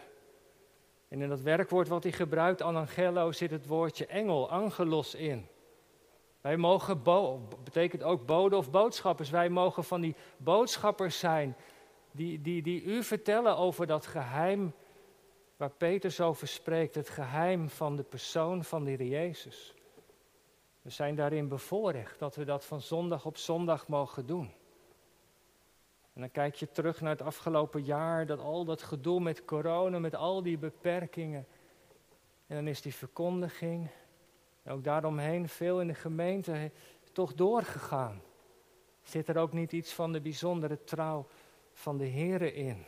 En 1.08 1.22
in 1.22 1.30
dat 1.30 1.42
werkwoord 1.42 1.88
wat 1.88 2.04
hij 2.04 2.12
gebruikt, 2.12 2.62
anangelo, 2.62 3.32
zit 3.32 3.52
het 3.52 3.68
woordje 3.68 4.06
engel, 4.06 4.50
angelos 4.50 5.16
in. 5.16 5.48
Wij 6.42 6.58
mogen, 6.58 7.02
betekent 7.64 8.04
ook 8.04 8.26
bode 8.26 8.56
of 8.56 8.72
boodschappers, 8.72 9.30
wij 9.30 9.50
mogen 9.50 9.84
van 9.84 10.02
die 10.02 10.16
boodschappers 10.38 11.20
zijn 11.20 11.56
die, 12.12 12.42
die, 12.42 12.62
die 12.62 12.84
u 12.84 13.04
vertellen 13.04 13.58
over 13.58 13.88
dat 13.88 14.06
geheim 14.06 14.74
waar 15.58 15.70
Petrus 15.70 16.22
over 16.22 16.48
spreekt, 16.48 16.96
het 16.96 17.10
geheim 17.10 17.70
van 17.70 17.96
de 17.96 18.04
persoon 18.04 18.64
van 18.64 18.84
de 18.84 19.08
Jezus. 19.08 19.74
We 20.84 20.90
zijn 20.90 21.16
daarin 21.16 21.48
bevoorrecht 21.48 22.20
dat 22.20 22.36
we 22.36 22.46
dat 22.46 22.66
van 22.66 22.82
zondag 22.82 23.26
op 23.26 23.38
zondag 23.38 23.88
mogen 23.88 24.26
doen. 24.26 24.54
En 26.14 26.22
dan 26.22 26.32
kijk 26.32 26.56
je 26.56 26.72
terug 26.72 27.02
naar 27.02 27.12
het 27.12 27.22
afgelopen 27.22 27.84
jaar, 27.84 28.26
dat 28.26 28.40
al 28.40 28.66
dat 28.66 28.82
gedoe 28.82 29.20
met 29.20 29.46
corona, 29.46 30.00
met 30.00 30.16
al 30.16 30.44
die 30.44 30.58
beperkingen. 30.58 31.48
En 32.48 32.56
dan 32.56 32.68
is 32.68 32.82
die 32.82 32.96
verkondiging, 32.96 33.90
en 34.64 34.72
ook 34.72 34.84
daaromheen 34.84 35.50
veel 35.50 35.82
in 35.82 35.88
de 35.88 35.94
gemeente, 35.94 36.72
toch 37.12 37.34
doorgegaan. 37.34 38.22
Zit 39.02 39.28
er 39.28 39.38
ook 39.38 39.54
niet 39.54 39.72
iets 39.72 39.94
van 39.94 40.12
de 40.12 40.22
bijzondere 40.22 40.84
trouw 40.84 41.28
van 41.74 41.98
de 41.98 42.08
Here 42.08 42.54
in? 42.54 42.86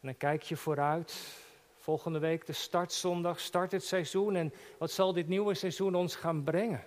En 0.00 0.06
dan 0.08 0.16
kijk 0.16 0.42
je 0.42 0.56
vooruit. 0.56 1.38
Volgende 1.80 2.18
week 2.18 2.46
de 2.46 2.52
startzondag, 2.52 3.40
start 3.40 3.72
het 3.72 3.84
seizoen. 3.84 4.36
En 4.36 4.52
wat 4.78 4.90
zal 4.90 5.12
dit 5.12 5.28
nieuwe 5.28 5.54
seizoen 5.54 5.94
ons 5.94 6.14
gaan 6.14 6.44
brengen? 6.44 6.84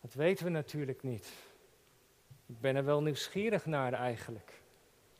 Dat 0.00 0.14
weten 0.14 0.44
we 0.44 0.50
natuurlijk 0.50 1.02
niet. 1.02 1.32
Ik 2.46 2.60
ben 2.60 2.76
er 2.76 2.84
wel 2.84 3.02
nieuwsgierig 3.02 3.66
naar 3.66 3.92
eigenlijk. 3.92 4.62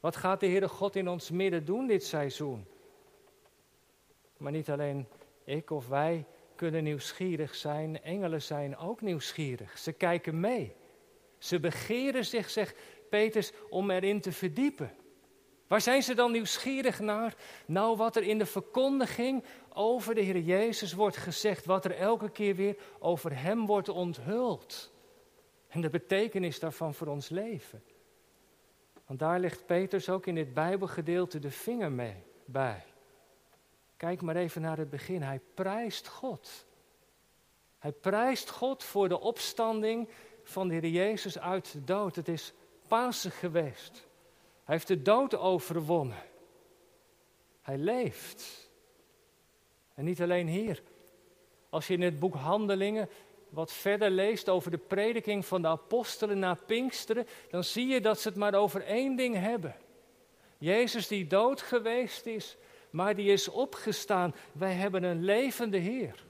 Wat 0.01 0.17
gaat 0.17 0.41
de 0.41 0.47
Heere 0.47 0.69
God 0.69 0.97
in 0.97 1.09
ons 1.09 1.31
midden 1.31 1.65
doen 1.65 1.87
dit 1.87 2.05
seizoen? 2.05 2.67
Maar 4.37 4.53
niet 4.53 4.71
alleen 4.71 5.09
ik 5.45 5.71
of 5.71 5.89
wij 5.89 6.27
kunnen 6.55 6.85
nieuwsgierig 6.85 7.55
zijn, 7.55 8.03
engelen 8.03 8.43
zijn 8.43 8.77
ook 8.77 9.01
nieuwsgierig. 9.01 9.79
Ze 9.79 9.93
kijken 9.93 10.41
mee. 10.41 10.75
Ze 11.39 11.61
begeren 11.61 12.25
zich, 12.25 12.51
zegt 12.51 12.79
Peters, 13.09 13.53
om 13.69 13.91
erin 13.91 14.21
te 14.21 14.33
verdiepen. 14.33 14.93
Waar 15.71 15.81
zijn 15.81 16.03
ze 16.03 16.15
dan 16.15 16.33
nieuwsgierig 16.33 17.01
naar? 17.01 17.35
Nou, 17.67 17.97
wat 17.97 18.17
er 18.17 18.23
in 18.23 18.39
de 18.39 18.47
verkondiging 18.47 19.45
over 19.75 20.15
de 20.15 20.21
Heer 20.21 20.39
Jezus 20.39 20.93
wordt 20.93 21.17
gezegd, 21.17 21.65
wat 21.65 21.85
er 21.85 21.97
elke 21.97 22.31
keer 22.31 22.55
weer 22.55 22.77
over 22.99 23.43
Hem 23.43 23.67
wordt 23.67 23.89
onthuld. 23.89 24.93
En 25.69 25.81
de 25.81 25.91
betekenis 25.91 26.61
daarvan 26.61 26.95
voor 26.95 27.07
ons 27.07 27.29
leven. 27.29 27.83
Want 29.07 29.19
daar 29.19 29.41
legt 29.41 29.67
Peters 29.67 30.09
ook 30.09 30.27
in 30.27 30.35
dit 30.35 30.55
Bijbelgedeelte 30.55 31.39
de 31.39 31.51
vinger 31.51 31.93
mee 31.93 32.23
bij. 32.45 32.85
Kijk 33.97 34.23
maar 34.23 34.37
even 34.37 34.63
naar 34.63 34.79
het 34.79 34.91
begin. 34.91 35.23
Hij 35.23 35.41
prijst 35.55 36.09
God. 36.09 36.67
Hij 37.79 37.93
prijst 37.93 38.51
God 38.51 38.85
voor 38.85 39.09
de 39.09 39.21
opstanding 39.21 40.09
van 40.43 40.69
de 40.69 40.75
Heer 40.75 40.91
Jezus 40.91 41.39
uit 41.39 41.73
de 41.73 41.85
dood. 41.85 42.17
Het 42.17 42.29
is 42.29 42.53
Pasen 42.89 43.31
geweest. 43.31 44.09
Hij 44.71 44.79
heeft 44.79 44.91
de 44.91 45.03
dood 45.03 45.37
overwonnen. 45.37 46.23
Hij 47.63 47.79
leeft. 47.79 48.71
En 49.95 50.05
niet 50.05 50.23
alleen 50.23 50.47
hier. 50.47 50.83
Als 51.71 51.87
je 51.87 51.95
in 51.95 52.03
het 52.03 52.19
boek 52.19 52.35
Handelingen 52.35 53.09
wat 53.49 53.73
verder 53.73 54.11
leest 54.11 54.49
over 54.49 54.71
de 54.71 54.79
prediking 54.79 55.47
van 55.47 55.63
de 55.63 55.69
apostelen 55.69 56.39
na 56.39 56.55
Pinksteren, 56.55 57.27
dan 57.49 57.65
zie 57.65 57.87
je 57.87 58.01
dat 58.01 58.21
ze 58.21 58.29
het 58.29 58.37
maar 58.37 58.55
over 58.55 58.85
één 58.85 59.17
ding 59.17 59.35
hebben. 59.35 59.77
Jezus 60.59 61.09
die 61.09 61.27
dood 61.27 61.61
geweest 61.61 62.27
is, 62.27 62.57
maar 62.91 63.15
die 63.15 63.33
is 63.33 63.49
opgestaan. 63.49 64.35
Wij 64.53 64.73
hebben 64.73 65.03
een 65.03 65.25
levende 65.25 65.79
Heer. 65.79 66.25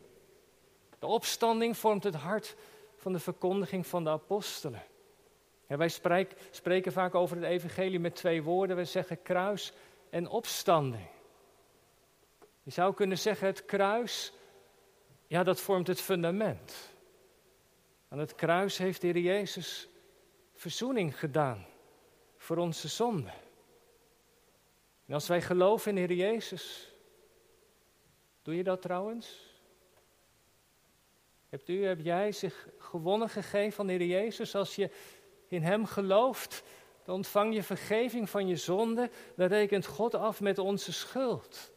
De 0.99 1.07
opstanding 1.07 1.77
vormt 1.77 2.05
het 2.05 2.15
hart 2.15 2.57
van 2.97 3.13
de 3.13 3.19
verkondiging 3.19 3.87
van 3.87 4.05
de 4.05 4.11
apostelen. 4.11 4.83
Wij 5.77 5.89
spreek, 5.89 6.33
spreken 6.51 6.93
vaak 6.93 7.15
over 7.15 7.37
het 7.37 7.45
evangelie 7.45 8.01
met 8.01 8.17
twee 8.17 8.43
woorden. 8.43 8.77
We 8.77 8.85
zeggen 8.85 9.23
kruis 9.23 9.73
en 10.11 10.29
opstanding. 10.29 11.09
Je 12.63 12.71
zou 12.71 12.95
kunnen 12.95 13.19
zeggen 13.19 13.47
het 13.47 13.65
kruis, 13.65 14.33
ja 15.27 15.43
dat 15.43 15.61
vormt 15.61 15.87
het 15.87 16.01
fundament. 16.01 16.95
Aan 18.09 18.19
het 18.19 18.35
kruis 18.35 18.79
heeft 18.79 19.01
de 19.01 19.07
Heer 19.07 19.19
Jezus 19.19 19.89
verzoening 20.55 21.19
gedaan 21.19 21.67
voor 22.37 22.57
onze 22.57 22.89
zonde. 22.89 23.33
En 25.07 25.15
als 25.15 25.29
wij 25.29 25.43
geloven 25.43 25.89
in 25.89 26.07
de 26.07 26.15
Heer 26.15 26.33
Jezus, 26.33 26.93
doe 28.43 28.57
je 28.57 28.65
dat 28.65 28.83
trouwens? 28.83 29.49
Hebt 31.49 31.69
u, 31.69 31.85
heb 31.85 32.01
jij 32.01 32.33
zich 32.33 32.69
gewonnen 32.79 33.29
gegeven 33.29 33.73
van 33.73 33.87
de 33.87 33.93
Heer 33.93 34.07
Jezus 34.07 34.55
als 34.55 34.75
je 34.75 34.91
in 35.51 35.63
Hem 35.63 35.87
gelooft, 35.87 36.63
dan 37.05 37.15
ontvang 37.15 37.55
je 37.55 37.63
vergeving 37.63 38.31
van 38.31 38.47
je 38.47 38.57
zonde, 38.57 39.11
dan 39.37 39.47
rekent 39.47 39.87
God 39.87 40.15
af 40.15 40.41
met 40.41 40.59
onze 40.59 40.93
schuld. 40.93 41.71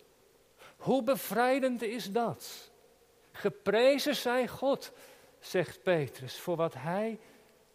Hoe 0.78 1.04
bevrijdend 1.04 1.82
is 1.82 2.12
dat? 2.12 2.72
Geprezen 3.32 4.16
zij 4.16 4.48
God, 4.48 4.92
zegt 5.40 5.84
Petrus, 5.84 6.40
voor 6.40 6.56
wat 6.56 6.74
Hij, 6.74 7.20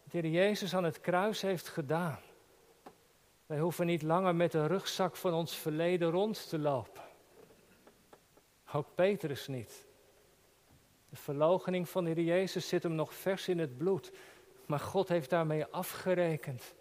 de 0.04 0.18
Heer 0.18 0.30
Jezus, 0.30 0.74
aan 0.74 0.84
het 0.84 1.00
kruis 1.00 1.40
heeft 1.40 1.68
gedaan. 1.68 2.18
Wij 3.46 3.58
hoeven 3.58 3.86
niet 3.86 4.02
langer 4.02 4.34
met 4.34 4.52
de 4.52 4.66
rugzak 4.66 5.16
van 5.16 5.34
ons 5.34 5.56
verleden 5.56 6.10
rond 6.10 6.48
te 6.48 6.58
lopen. 6.58 7.02
Ook 8.72 8.86
Petrus 8.94 9.46
niet. 9.46 9.86
De 11.08 11.16
verloochening 11.16 11.88
van 11.88 12.04
de 12.04 12.10
Heer 12.10 12.24
Jezus 12.24 12.68
zit 12.68 12.82
hem 12.82 12.94
nog 12.94 13.14
vers 13.14 13.48
in 13.48 13.58
het 13.58 13.78
bloed. 13.78 14.12
Maar 14.68 14.80
God 14.80 15.08
heeft 15.08 15.30
daarmee 15.30 15.66
afgerekend. 15.66 16.74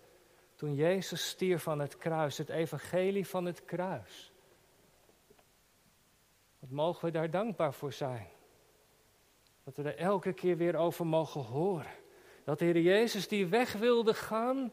Toen 0.56 0.76
Jezus 0.76 1.28
stierf 1.28 1.64
van 1.64 1.80
het 1.80 1.98
kruis, 1.98 2.38
het 2.38 2.50
evangelie 2.50 3.28
van 3.28 3.46
het 3.46 3.66
kruis. 3.66 4.32
Wat 6.60 6.70
mogen 6.70 7.06
we 7.06 7.12
daar 7.12 7.30
dankbaar 7.30 7.74
voor 7.74 7.94
zijn? 7.94 8.28
Dat 9.64 9.78
we 9.78 9.84
er 9.84 9.98
elke 9.98 10.34
keer 10.34 10.58
weer 10.58 10.76
over 10.76 11.06
mogen 11.06 11.42
horen. 11.42 11.92
Dat 12.44 12.60
de 12.60 12.66
Heer 12.66 12.82
Jezus 12.82 13.28
die 13.28 13.48
weg 13.48 13.74
wilde 13.74 14.14
gaan, 14.14 14.72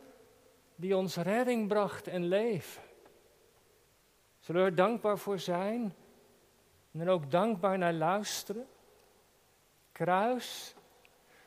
die 0.76 0.96
ons 0.96 1.16
redding 1.16 1.68
bracht 1.68 2.06
en 2.06 2.24
leven. 2.24 2.82
Zullen 4.38 4.62
we 4.62 4.68
er 4.68 4.74
dankbaar 4.74 5.18
voor 5.18 5.38
zijn? 5.38 5.94
En 6.92 7.00
er 7.00 7.08
ook 7.08 7.30
dankbaar 7.30 7.78
naar 7.78 7.92
luisteren? 7.92 8.66
Kruis, 9.92 10.74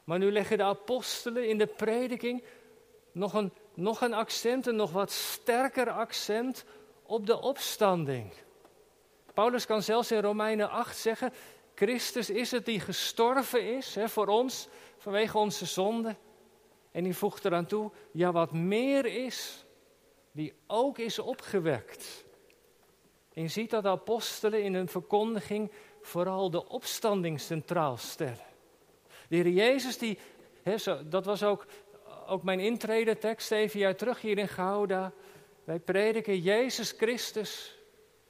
maar 0.07 0.19
nu 0.19 0.31
leggen 0.31 0.57
de 0.57 0.63
apostelen 0.63 1.47
in 1.47 1.57
de 1.57 1.67
prediking 1.67 2.43
nog 3.11 3.33
een, 3.33 3.51
nog 3.73 4.01
een 4.01 4.13
accent, 4.13 4.67
een 4.67 4.75
nog 4.75 4.91
wat 4.91 5.11
sterker 5.11 5.89
accent 5.89 6.65
op 7.03 7.25
de 7.25 7.41
opstanding. 7.41 8.33
Paulus 9.33 9.65
kan 9.65 9.83
zelfs 9.83 10.11
in 10.11 10.21
Romeinen 10.21 10.69
8 10.69 10.97
zeggen: 10.97 11.33
Christus 11.75 12.29
is 12.29 12.51
het 12.51 12.65
die 12.65 12.79
gestorven 12.79 13.75
is 13.75 13.95
hè, 13.95 14.09
voor 14.09 14.27
ons 14.27 14.67
vanwege 14.97 15.37
onze 15.37 15.65
zonde. 15.65 16.15
En 16.91 17.03
die 17.03 17.15
voegt 17.15 17.45
eraan 17.45 17.65
toe: 17.65 17.91
ja, 18.11 18.31
wat 18.31 18.51
meer 18.51 19.05
is, 19.05 19.65
die 20.31 20.53
ook 20.67 20.97
is 20.97 21.19
opgewekt. 21.19 22.25
En 23.33 23.41
je 23.41 23.47
ziet 23.47 23.69
dat 23.69 23.83
de 23.83 23.89
apostelen 23.89 24.63
in 24.63 24.73
hun 24.73 24.87
verkondiging 24.87 25.71
vooral 26.01 26.49
de 26.49 26.69
opstanding 26.69 27.39
centraal 27.39 27.97
stellen. 27.97 28.46
De 29.27 29.35
Heer 29.35 29.49
Jezus, 29.49 29.97
die, 29.97 30.19
dat 31.05 31.25
was 31.25 31.43
ook, 31.43 31.65
ook 32.27 32.43
mijn 32.43 32.59
intrede-tekst 32.59 33.51
even 33.51 33.79
jaar 33.79 33.95
terug 33.95 34.21
hier 34.21 34.37
in 34.37 34.47
Gouda. 34.47 35.13
Wij 35.63 35.79
prediken 35.79 36.39
Jezus 36.39 36.91
Christus 36.91 37.77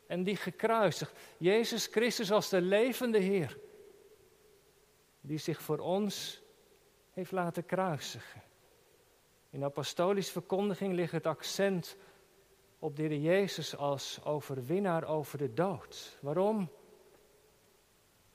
en 0.07 0.23
die 0.23 0.35
gekruisigd. 0.35 1.19
Jezus 1.37 1.85
Christus 1.85 2.31
als 2.31 2.49
de 2.49 2.61
levende 2.61 3.19
Heer. 3.19 3.57
Die 5.21 5.37
zich 5.37 5.61
voor 5.61 5.79
ons 5.79 6.41
heeft 7.11 7.31
laten 7.31 7.65
kruisigen. 7.65 8.41
In 9.49 9.59
de 9.59 9.65
apostolische 9.65 10.31
verkondiging 10.31 10.93
ligt 10.93 11.11
het 11.11 11.25
accent 11.25 11.97
op 12.79 12.95
de 12.95 13.21
Jezus 13.21 13.75
als 13.75 14.19
overwinnaar 14.23 15.03
over 15.03 15.37
de 15.37 15.53
dood. 15.53 16.17
Waarom? 16.21 16.69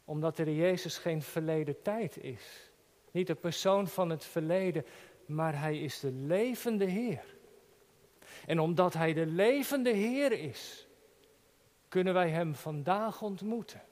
Omdat 0.04 0.36
Heer 0.36 0.54
Jezus 0.54 0.98
geen 0.98 1.22
verleden 1.22 1.82
tijd 1.82 2.16
is. 2.16 2.70
Niet 3.10 3.26
de 3.26 3.34
persoon 3.34 3.88
van 3.88 4.10
het 4.10 4.24
verleden, 4.24 4.86
maar 5.26 5.58
Hij 5.58 5.80
is 5.80 6.00
de 6.00 6.12
levende 6.12 6.84
Heer. 6.84 7.24
En 8.46 8.58
omdat 8.58 8.94
Hij 8.94 9.12
de 9.12 9.26
levende 9.26 9.90
Heer 9.90 10.32
is, 10.32 10.86
kunnen 11.88 12.14
wij 12.14 12.30
Hem 12.30 12.54
vandaag 12.54 13.22
ontmoeten. 13.22 13.82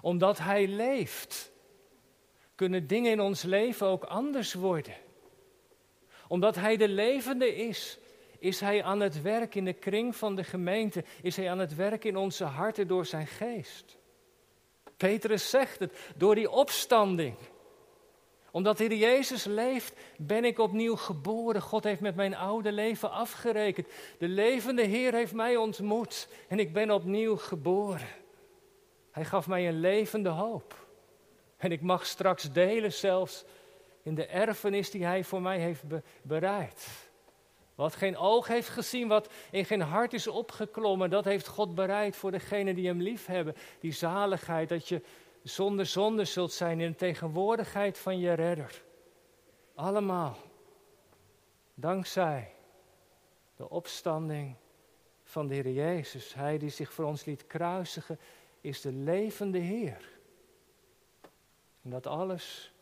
Omdat 0.00 0.38
Hij 0.38 0.66
leeft, 0.66 1.52
kunnen 2.54 2.86
dingen 2.86 3.10
in 3.10 3.20
ons 3.20 3.42
leven 3.42 3.86
ook 3.86 4.04
anders 4.04 4.54
worden. 4.54 4.96
Omdat 6.28 6.54
Hij 6.54 6.76
de 6.76 6.88
levende 6.88 7.54
is, 7.54 7.98
is 8.38 8.60
Hij 8.60 8.82
aan 8.82 9.00
het 9.00 9.22
werk 9.22 9.54
in 9.54 9.64
de 9.64 9.72
kring 9.72 10.16
van 10.16 10.36
de 10.36 10.44
gemeente, 10.44 11.04
is 11.22 11.36
Hij 11.36 11.50
aan 11.50 11.58
het 11.58 11.74
werk 11.74 12.04
in 12.04 12.16
onze 12.16 12.44
harten 12.44 12.88
door 12.88 13.06
Zijn 13.06 13.26
geest. 13.26 13.97
Petrus 14.98 15.50
zegt 15.50 15.78
het, 15.78 15.92
door 16.16 16.34
die 16.34 16.50
opstanding 16.50 17.36
omdat 18.50 18.78
de 18.78 18.84
Heer 18.84 18.96
Jezus 18.96 19.44
leeft, 19.44 20.00
ben 20.16 20.44
ik 20.44 20.58
opnieuw 20.58 20.96
geboren. 20.96 21.62
God 21.62 21.84
heeft 21.84 22.00
met 22.00 22.16
mijn 22.16 22.34
oude 22.34 22.72
leven 22.72 23.10
afgerekend. 23.10 23.86
De 24.18 24.28
levende 24.28 24.82
Heer 24.82 25.12
heeft 25.12 25.32
mij 25.32 25.56
ontmoet 25.56 26.28
en 26.48 26.58
ik 26.58 26.72
ben 26.72 26.90
opnieuw 26.90 27.36
geboren. 27.36 28.08
Hij 29.10 29.24
gaf 29.24 29.46
mij 29.46 29.68
een 29.68 29.80
levende 29.80 30.28
hoop. 30.28 30.86
En 31.56 31.72
ik 31.72 31.80
mag 31.80 32.06
straks 32.06 32.52
delen 32.52 32.92
zelfs 32.92 33.44
in 34.02 34.14
de 34.14 34.26
erfenis 34.26 34.90
die 34.90 35.04
Hij 35.04 35.24
voor 35.24 35.42
mij 35.42 35.58
heeft 35.58 35.82
bereid. 36.22 37.07
Wat 37.78 37.94
geen 37.94 38.16
oog 38.16 38.46
heeft 38.46 38.68
gezien, 38.68 39.08
wat 39.08 39.32
in 39.50 39.64
geen 39.64 39.80
hart 39.80 40.12
is 40.12 40.26
opgeklommen, 40.26 41.10
dat 41.10 41.24
heeft 41.24 41.46
God 41.46 41.74
bereid 41.74 42.16
voor 42.16 42.30
degenen 42.30 42.74
die 42.74 42.86
Hem 42.86 43.00
lief 43.00 43.26
hebben. 43.26 43.54
Die 43.80 43.92
zaligheid, 43.92 44.68
dat 44.68 44.88
je 44.88 45.02
zonder 45.42 45.86
zonde 45.86 46.24
zult 46.24 46.52
zijn 46.52 46.80
in 46.80 46.90
de 46.90 46.96
tegenwoordigheid 46.96 47.98
van 47.98 48.18
je 48.18 48.32
redder. 48.32 48.82
Allemaal 49.74 50.36
dankzij 51.74 52.54
de 53.56 53.70
opstanding 53.70 54.54
van 55.24 55.46
de 55.46 55.54
Heer 55.54 55.70
Jezus. 55.70 56.34
Hij 56.34 56.58
die 56.58 56.70
zich 56.70 56.92
voor 56.92 57.04
ons 57.04 57.24
liet 57.24 57.46
kruisigen, 57.46 58.18
is 58.60 58.80
de 58.80 58.92
levende 58.92 59.58
Heer. 59.58 60.18
En 61.82 61.90
dat 61.90 62.06
alles 62.06 62.72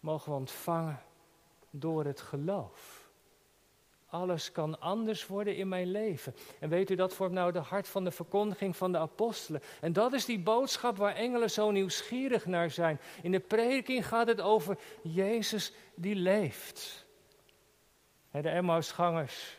mogen 0.00 0.32
we 0.32 0.38
ontvangen 0.38 1.02
door 1.70 2.04
het 2.04 2.20
geloof. 2.20 3.03
Alles 4.14 4.52
kan 4.52 4.80
anders 4.80 5.26
worden 5.26 5.56
in 5.56 5.68
mijn 5.68 5.90
leven. 5.90 6.34
En 6.60 6.68
weet 6.68 6.90
u, 6.90 6.94
dat 6.94 7.14
vormt 7.14 7.34
nou 7.34 7.52
de 7.52 7.58
hart 7.58 7.88
van 7.88 8.04
de 8.04 8.10
verkondiging 8.10 8.76
van 8.76 8.92
de 8.92 8.98
apostelen. 8.98 9.62
En 9.80 9.92
dat 9.92 10.12
is 10.12 10.24
die 10.24 10.38
boodschap 10.38 10.96
waar 10.96 11.14
engelen 11.14 11.50
zo 11.50 11.70
nieuwsgierig 11.70 12.46
naar 12.46 12.70
zijn. 12.70 13.00
In 13.22 13.32
de 13.32 13.40
prediking 13.40 14.06
gaat 14.06 14.26
het 14.26 14.40
over 14.40 14.78
Jezus 15.02 15.72
die 15.94 16.14
leeft. 16.14 17.06
De 18.30 18.48
Emmausgangers, 18.48 19.58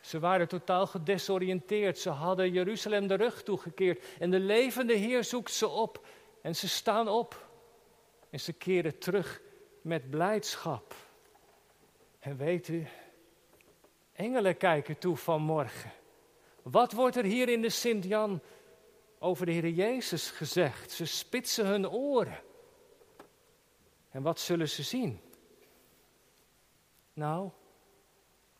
ze 0.00 0.18
waren 0.18 0.48
totaal 0.48 0.86
gedesoriënteerd. 0.86 1.98
Ze 1.98 2.10
hadden 2.10 2.52
Jeruzalem 2.52 3.06
de 3.06 3.14
rug 3.14 3.42
toegekeerd. 3.42 4.04
En 4.18 4.30
de 4.30 4.40
levende 4.40 4.94
Heer 4.94 5.24
zoekt 5.24 5.52
ze 5.52 5.68
op. 5.68 6.06
En 6.42 6.56
ze 6.56 6.68
staan 6.68 7.08
op. 7.08 7.48
En 8.30 8.40
ze 8.40 8.52
keren 8.52 8.98
terug 8.98 9.40
met 9.82 10.10
blijdschap. 10.10 10.94
En 12.20 12.36
weet 12.36 12.68
u, 12.68 12.86
Engelen 14.20 14.56
kijken 14.56 14.98
toe 14.98 15.16
vanmorgen. 15.16 15.90
Wat 16.62 16.92
wordt 16.92 17.16
er 17.16 17.24
hier 17.24 17.48
in 17.48 17.62
de 17.62 17.68
Sint-Jan 17.68 18.40
over 19.18 19.46
de 19.46 19.52
Heer 19.52 19.68
Jezus 19.68 20.30
gezegd? 20.30 20.90
Ze 20.90 21.06
spitsen 21.06 21.66
hun 21.66 21.90
oren. 21.90 22.40
En 24.10 24.22
wat 24.22 24.40
zullen 24.40 24.68
ze 24.68 24.82
zien? 24.82 25.20
Nou, 27.12 27.50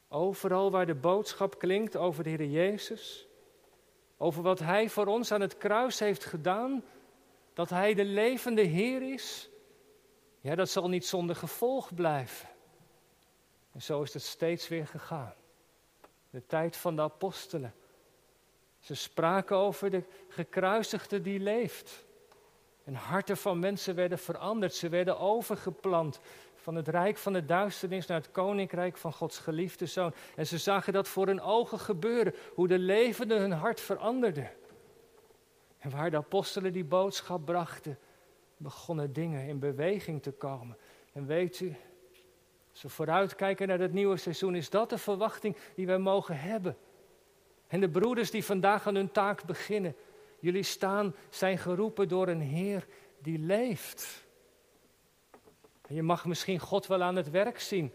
overal 0.09 0.71
waar 0.71 0.87
de 0.87 0.95
boodschap 0.95 1.59
klinkt 1.59 1.97
over 1.97 2.25
de 2.25 2.31
Heer 2.31 2.47
Jezus, 2.47 3.29
over 4.17 4.43
wat 4.43 4.59
Hij 4.59 4.89
voor 4.89 5.07
ons 5.07 5.33
aan 5.33 5.41
het 5.41 5.57
kruis 5.59 5.99
heeft 5.99 6.25
gedaan, 6.25 6.85
dat 7.53 7.71
Hij 7.71 7.95
de 7.95 8.05
levende 8.05 8.63
Heer 8.63 9.13
is, 9.13 9.51
ja, 10.41 10.55
dat 10.55 10.69
zal 10.69 10.89
niet 10.89 11.07
zonder 11.07 11.37
gevolg 11.37 11.95
blijven. 11.95 12.49
En 13.73 13.83
zo 13.83 14.03
is 14.03 14.15
het 14.15 14.23
steeds 14.23 14.69
weer 14.69 14.87
gegaan 14.87 15.39
de 16.31 16.47
tijd 16.47 16.77
van 16.77 16.97
de 16.97 17.03
apostelen. 17.03 17.75
Ze 18.79 18.95
spraken 18.95 19.57
over 19.57 19.91
de 19.91 20.03
gekruisigde 20.29 21.21
die 21.21 21.41
leeft. 21.41 22.05
En 22.85 22.95
harten 22.95 23.37
van 23.37 23.59
mensen 23.59 23.95
werden 23.95 24.19
veranderd. 24.19 24.75
Ze 24.75 24.89
werden 24.89 25.19
overgeplant 25.19 26.21
van 26.55 26.75
het 26.75 26.89
rijk 26.89 27.17
van 27.17 27.33
de 27.33 27.45
duisternis 27.45 28.07
naar 28.07 28.21
het 28.21 28.31
koninkrijk 28.31 28.97
van 28.97 29.13
Gods 29.13 29.39
geliefde 29.39 29.87
zoon. 29.87 30.15
En 30.37 30.47
ze 30.47 30.59
zagen 30.59 30.93
dat 30.93 31.09
voor 31.09 31.27
hun 31.27 31.41
ogen 31.41 31.79
gebeuren, 31.79 32.35
hoe 32.55 32.69
de 32.69 32.79
levenden 32.79 33.41
hun 33.41 33.53
hart 33.53 33.81
veranderden. 33.81 34.51
En 35.79 35.91
waar 35.91 36.11
de 36.11 36.17
apostelen 36.17 36.73
die 36.73 36.85
boodschap 36.85 37.45
brachten, 37.45 37.99
begonnen 38.57 39.13
dingen 39.13 39.47
in 39.47 39.59
beweging 39.59 40.23
te 40.23 40.31
komen. 40.31 40.77
En 41.13 41.27
weet 41.27 41.61
u, 41.61 41.77
als 42.83 42.93
we 42.97 43.03
vooruitkijken 43.03 43.69
naar 43.69 43.79
het 43.79 43.93
nieuwe 43.93 44.17
seizoen, 44.17 44.55
is 44.55 44.71
dat 44.71 44.91
de 44.91 44.99
verwachting 44.99 45.57
die 45.75 45.87
wij 45.87 45.99
mogen 45.99 46.39
hebben. 46.39 46.77
En 47.67 47.81
de 47.81 47.89
broeders 47.89 48.31
die 48.31 48.45
vandaag 48.45 48.87
aan 48.87 48.95
hun 48.95 49.11
taak 49.11 49.45
beginnen, 49.45 49.97
jullie 50.39 50.63
staan, 50.63 51.15
zijn 51.29 51.59
geroepen 51.59 52.09
door 52.09 52.29
een 52.29 52.41
Heer 52.41 52.87
die 53.19 53.39
leeft. 53.39 54.27
En 55.87 55.95
je 55.95 56.03
mag 56.03 56.25
misschien 56.25 56.59
God 56.59 56.87
wel 56.87 57.03
aan 57.03 57.17
het 57.17 57.31
werk 57.31 57.61
zien 57.61 57.93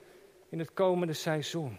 in 0.49 0.59
het 0.59 0.73
komende 0.73 1.13
seizoen. 1.13 1.77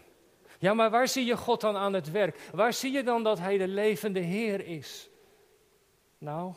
Ja, 0.58 0.74
maar 0.74 0.90
waar 0.90 1.08
zie 1.08 1.24
je 1.24 1.36
God 1.36 1.60
dan 1.60 1.76
aan 1.76 1.92
het 1.92 2.10
werk? 2.10 2.50
Waar 2.52 2.72
zie 2.72 2.92
je 2.92 3.02
dan 3.02 3.22
dat 3.22 3.38
Hij 3.38 3.58
de 3.58 3.68
levende 3.68 4.20
Heer 4.20 4.66
is? 4.66 5.10
Nou, 6.18 6.54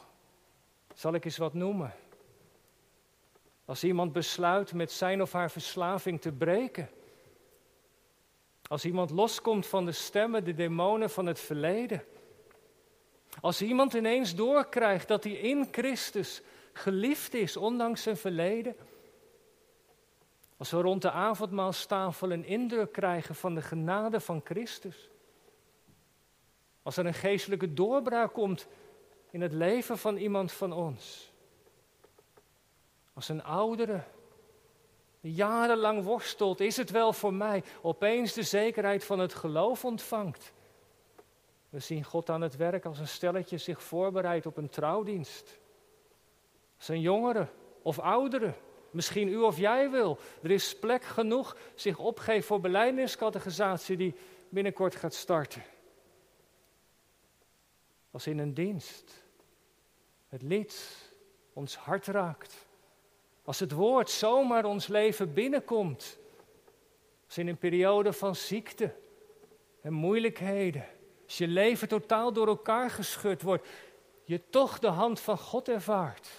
zal 0.94 1.14
ik 1.14 1.26
eens 1.26 1.38
wat 1.38 1.54
noemen. 1.54 1.94
Als 3.69 3.84
iemand 3.84 4.12
besluit 4.12 4.73
met 4.73 4.91
zijn 4.91 5.21
of 5.21 5.32
haar 5.32 5.51
verslaving 5.51 6.21
te 6.21 6.32
breken. 6.32 6.89
Als 8.67 8.86
iemand 8.86 9.10
loskomt 9.10 9.67
van 9.67 9.86
de 9.86 9.91
stemmen, 9.91 10.43
de 10.43 10.53
demonen 10.53 11.10
van 11.10 11.25
het 11.25 11.39
verleden. 11.39 12.03
Als 13.41 13.62
iemand 13.62 13.93
ineens 13.93 14.36
doorkrijgt 14.36 15.08
dat 15.08 15.23
hij 15.23 15.34
in 15.34 15.67
Christus 15.71 16.41
geliefd 16.73 17.34
is, 17.34 17.58
ondanks 17.58 18.03
zijn 18.03 18.17
verleden. 18.17 18.75
Als 20.58 20.71
we 20.71 20.82
rond 20.82 21.01
de 21.01 21.12
avondmaalstafel 21.12 22.32
een 22.32 22.45
indruk 22.45 22.91
krijgen 22.91 23.36
van 23.36 23.55
de 23.55 23.62
genade 23.62 24.19
van 24.19 24.41
Christus. 24.43 25.10
Als 26.84 26.97
er 26.97 27.05
een 27.05 27.13
geestelijke 27.13 27.73
doorbraak 27.73 28.34
komt 28.34 28.67
in 29.32 29.41
het 29.41 29.53
leven 29.53 29.97
van 29.97 30.17
iemand 30.17 30.51
van 30.51 30.73
ons. 30.73 31.29
Als 33.19 33.29
een 33.29 33.43
oudere 33.43 34.03
jarenlang 35.19 36.03
worstelt, 36.03 36.60
is 36.60 36.77
het 36.77 36.89
wel 36.89 37.13
voor 37.13 37.34
mij, 37.34 37.63
opeens 37.82 38.34
de 38.34 38.43
zekerheid 38.43 39.05
van 39.05 39.19
het 39.19 39.34
geloof 39.34 39.86
ontvangt. 39.86 40.53
We 41.69 41.79
zien 41.79 42.03
God 42.03 42.29
aan 42.29 42.41
het 42.41 42.55
werk 42.55 42.86
als 42.86 42.99
een 42.99 43.08
stelletje 43.08 43.58
zich 43.58 43.84
voorbereidt 43.84 44.45
op 44.45 44.58
een 44.58 44.69
trouwdienst. 44.69 45.60
Als 46.77 46.88
een 46.88 47.01
jongere 47.01 47.47
of 47.82 47.99
oudere, 47.99 48.53
misschien 48.91 49.27
u 49.27 49.38
of 49.38 49.58
jij 49.58 49.89
wil, 49.89 50.17
er 50.43 50.51
is 50.51 50.79
plek 50.79 51.03
genoeg, 51.03 51.58
zich 51.75 51.97
opgeeft 51.97 52.47
voor 52.47 52.60
beleidingscategorisatie 52.60 53.97
die 53.97 54.15
binnenkort 54.49 54.95
gaat 54.95 55.13
starten. 55.13 55.63
Als 58.12 58.27
in 58.27 58.39
een 58.39 58.53
dienst 58.53 59.23
het 60.27 60.41
lied 60.41 60.95
ons 61.53 61.75
hart 61.75 62.08
raakt. 62.08 62.67
Als 63.50 63.60
het 63.60 63.72
woord 63.72 64.10
zomaar 64.10 64.66
ons 64.66 64.88
leven 64.88 65.34
binnenkomt. 65.34 66.18
Als 67.26 67.38
in 67.38 67.48
een 67.48 67.58
periode 67.58 68.14
van 68.14 68.36
ziekte 68.36 68.96
en 69.82 69.94
moeilijkheden. 69.94 70.86
Als 71.26 71.38
je 71.38 71.48
leven 71.48 71.88
totaal 71.88 72.34
door 72.34 72.48
elkaar 72.48 72.90
geschud 72.90 73.42
wordt. 73.42 73.68
Je 74.24 74.50
toch 74.50 74.80
de 74.80 74.88
hand 74.88 75.20
van 75.20 75.38
God 75.38 75.70
ervaart. 75.70 76.30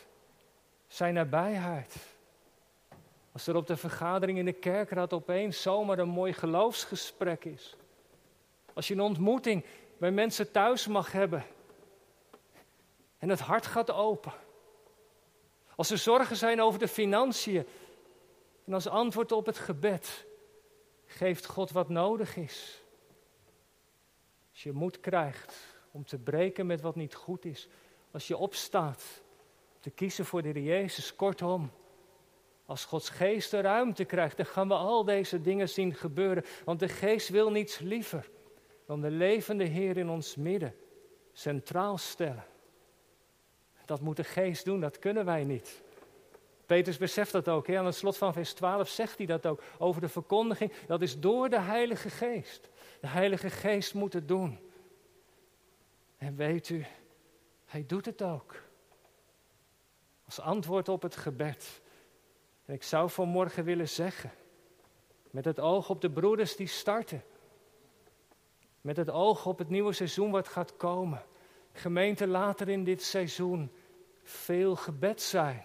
Zijn 0.87 1.15
nabijheid. 1.15 1.97
Als 3.33 3.47
er 3.47 3.57
op 3.57 3.67
de 3.67 3.77
vergadering 3.77 4.39
in 4.39 4.45
de 4.45 4.53
kerkraad 4.53 5.13
opeens 5.13 5.63
zomaar 5.63 5.99
een 5.99 6.09
mooi 6.09 6.33
geloofsgesprek 6.33 7.45
is. 7.45 7.77
Als 8.75 8.89
je 8.89 8.95
een 8.95 9.01
ontmoeting 9.01 9.65
bij 9.99 10.11
mensen 10.11 10.51
thuis 10.51 10.87
mag 10.87 11.13
hebben. 11.13 11.45
En 13.19 13.29
het 13.29 13.41
hart 13.41 13.67
gaat 13.67 13.91
open. 13.91 14.33
Als 15.81 15.91
er 15.91 15.99
zorgen 15.99 16.37
zijn 16.37 16.63
over 16.63 16.79
de 16.79 16.89
financiën. 16.89 17.67
En 18.67 18.73
als 18.73 18.87
antwoord 18.87 19.33
op 19.33 19.47
het 19.47 19.59
gebed 19.59 20.27
geeft 21.07 21.47
God 21.47 21.71
wat 21.71 21.89
nodig 21.89 22.37
is. 22.37 22.83
Als 24.51 24.63
je 24.63 24.73
moed 24.73 25.01
krijgt 25.01 25.57
om 25.91 26.05
te 26.05 26.19
breken 26.19 26.67
met 26.67 26.81
wat 26.81 26.97
niet 26.97 27.15
goed 27.15 27.45
is. 27.45 27.69
Als 28.11 28.27
je 28.29 28.37
opstaat 28.37 29.23
te 29.81 29.91
kiezen 29.91 30.25
voor 30.25 30.43
de 30.43 30.49
Heer 30.49 30.63
Jezus, 30.63 31.17
kortom. 31.17 31.71
Als 32.67 32.85
Gods 32.85 33.09
geest 33.09 33.51
de 33.51 33.61
ruimte 33.61 34.05
krijgt, 34.05 34.37
dan 34.37 34.47
gaan 34.47 34.69
we 34.69 34.75
al 34.75 35.05
deze 35.05 35.41
dingen 35.41 35.69
zien 35.69 35.95
gebeuren. 35.95 36.45
Want 36.65 36.81
de 36.81 36.89
geest 36.89 37.29
wil 37.29 37.51
niets 37.51 37.79
liever 37.79 38.31
dan 38.87 39.01
de 39.01 39.11
levende 39.11 39.65
Heer 39.65 39.97
in 39.97 40.09
ons 40.09 40.37
midden 40.37 40.75
centraal 41.33 41.99
stellen. 41.99 42.50
Dat 43.91 44.01
moet 44.01 44.17
de 44.17 44.25
geest 44.25 44.65
doen, 44.65 44.81
dat 44.81 44.99
kunnen 44.99 45.25
wij 45.25 45.45
niet. 45.45 45.83
Petrus 46.67 46.97
beseft 46.97 47.33
dat 47.33 47.49
ook. 47.49 47.67
Hè? 47.67 47.79
Aan 47.79 47.87
het 47.87 47.95
slot 47.95 48.17
van 48.17 48.33
vers 48.33 48.53
12 48.53 48.89
zegt 48.89 49.17
hij 49.17 49.27
dat 49.27 49.47
ook 49.47 49.63
over 49.79 50.01
de 50.01 50.09
verkondiging. 50.09 50.73
Dat 50.87 51.03
is 51.03 51.21
door 51.21 51.49
de 51.49 51.61
Heilige 51.61 52.11
Geest. 52.11 52.69
De 53.01 53.07
Heilige 53.07 53.51
Geest 53.51 53.95
moet 53.95 54.13
het 54.13 54.29
doen. 54.29 54.59
En 56.17 56.37
weet 56.37 56.69
u, 56.69 56.85
hij 57.67 57.85
doet 57.87 58.05
het 58.05 58.23
ook. 58.23 58.55
Als 60.25 60.41
antwoord 60.41 60.89
op 60.89 61.03
het 61.03 61.17
gebed. 61.17 61.81
En 62.65 62.75
ik 62.75 62.83
zou 62.83 63.11
vanmorgen 63.11 63.65
willen 63.65 63.89
zeggen, 63.89 64.31
met 65.31 65.45
het 65.45 65.61
oog 65.61 65.91
op 65.91 66.01
de 66.01 66.11
broeders 66.11 66.57
die 66.57 66.67
starten. 66.67 67.25
Met 68.81 68.97
het 68.97 69.11
oog 69.11 69.47
op 69.47 69.59
het 69.59 69.69
nieuwe 69.69 69.93
seizoen 69.93 70.31
wat 70.31 70.49
gaat 70.49 70.77
komen. 70.77 71.23
Gemeente 71.73 72.27
later 72.27 72.69
in 72.69 72.85
dit 72.85 73.03
seizoen 73.03 73.71
veel 74.31 74.77
gebed 74.77 75.23
zijn. 75.23 75.65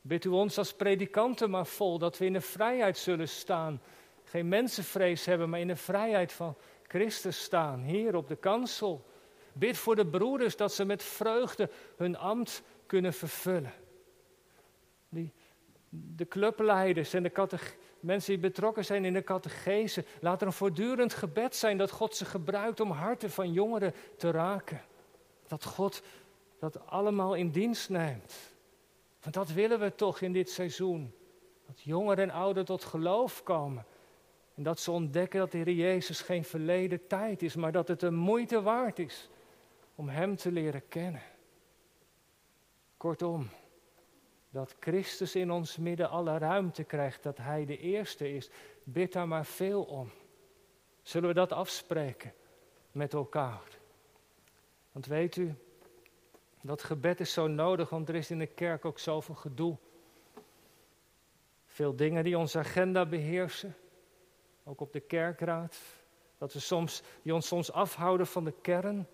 Bid 0.00 0.24
u 0.24 0.28
ons 0.28 0.58
als 0.58 0.74
predikanten 0.74 1.50
maar 1.50 1.66
vol 1.66 1.98
dat 1.98 2.18
we 2.18 2.24
in 2.24 2.32
de 2.32 2.40
vrijheid 2.40 2.98
zullen 2.98 3.28
staan. 3.28 3.82
Geen 4.24 4.48
mensenvrees 4.48 5.24
hebben, 5.24 5.48
maar 5.50 5.60
in 5.60 5.66
de 5.66 5.76
vrijheid 5.76 6.32
van 6.32 6.56
Christus 6.86 7.42
staan. 7.42 7.82
Hier 7.82 8.16
op 8.16 8.28
de 8.28 8.36
kansel. 8.36 9.06
Bid 9.52 9.76
voor 9.76 9.96
de 9.96 10.06
broeders 10.06 10.56
dat 10.56 10.72
ze 10.72 10.84
met 10.84 11.02
vreugde 11.02 11.70
hun 11.96 12.16
ambt 12.16 12.62
kunnen 12.86 13.12
vervullen. 13.12 13.72
Die, 15.08 15.32
de 15.88 16.28
clubleiders 16.28 17.14
en 17.14 17.22
de 17.22 17.58
mensen 18.00 18.32
die 18.32 18.42
betrokken 18.42 18.84
zijn 18.84 19.04
in 19.04 19.12
de 19.12 19.24
catechese. 19.24 20.04
Laat 20.20 20.40
er 20.40 20.46
een 20.46 20.52
voortdurend 20.52 21.14
gebed 21.14 21.56
zijn 21.56 21.78
dat 21.78 21.90
God 21.90 22.16
ze 22.16 22.24
gebruikt 22.24 22.80
om 22.80 22.90
harten 22.90 23.30
van 23.30 23.52
jongeren 23.52 23.94
te 24.16 24.30
raken. 24.30 24.82
Dat 25.46 25.64
God 25.64 26.02
dat 26.60 26.86
allemaal 26.86 27.34
in 27.34 27.50
dienst 27.50 27.88
neemt. 27.88 28.54
Want 29.22 29.34
dat 29.34 29.52
willen 29.52 29.80
we 29.80 29.94
toch 29.94 30.20
in 30.20 30.32
dit 30.32 30.50
seizoen. 30.50 31.14
Dat 31.66 31.80
jongeren 31.80 32.24
en 32.24 32.30
ouderen 32.30 32.64
tot 32.64 32.84
geloof 32.84 33.42
komen. 33.42 33.84
En 34.54 34.62
dat 34.62 34.80
ze 34.80 34.90
ontdekken 34.90 35.38
dat 35.38 35.50
de 35.50 35.58
Heer 35.58 35.72
Jezus 35.72 36.20
geen 36.20 36.44
verleden 36.44 37.06
tijd 37.06 37.42
is, 37.42 37.54
maar 37.54 37.72
dat 37.72 37.88
het 37.88 38.02
een 38.02 38.14
moeite 38.14 38.62
waard 38.62 38.98
is 38.98 39.28
om 39.94 40.08
Hem 40.08 40.36
te 40.36 40.52
leren 40.52 40.88
kennen. 40.88 41.22
Kortom, 42.96 43.48
dat 44.50 44.76
Christus 44.80 45.34
in 45.34 45.50
ons 45.50 45.76
midden 45.76 46.10
alle 46.10 46.38
ruimte 46.38 46.84
krijgt, 46.84 47.22
dat 47.22 47.36
Hij 47.36 47.64
de 47.64 47.78
eerste 47.78 48.34
is. 48.34 48.50
Bid 48.84 49.12
daar 49.12 49.28
maar 49.28 49.46
veel 49.46 49.82
om. 49.82 50.10
Zullen 51.02 51.28
we 51.28 51.34
dat 51.34 51.52
afspreken 51.52 52.34
met 52.92 53.12
elkaar? 53.12 53.78
Want 54.92 55.06
weet 55.06 55.36
u, 55.36 55.54
dat 56.62 56.82
gebed 56.82 57.20
is 57.20 57.32
zo 57.32 57.46
nodig, 57.46 57.88
want 57.90 58.08
er 58.08 58.14
is 58.14 58.30
in 58.30 58.38
de 58.38 58.46
kerk 58.46 58.84
ook 58.84 58.98
zoveel 58.98 59.34
gedoe. 59.34 59.76
Veel 61.66 61.96
dingen 61.96 62.24
die 62.24 62.38
onze 62.38 62.58
agenda 62.58 63.06
beheersen, 63.06 63.76
ook 64.64 64.80
op 64.80 64.92
de 64.92 65.00
kerkraad. 65.00 65.78
Dat 66.38 66.52
we 66.52 66.58
soms, 66.58 67.02
die 67.22 67.34
ons 67.34 67.46
soms 67.46 67.72
afhouden 67.72 68.26
van 68.26 68.44
de 68.44 68.54
kern. 68.62 69.06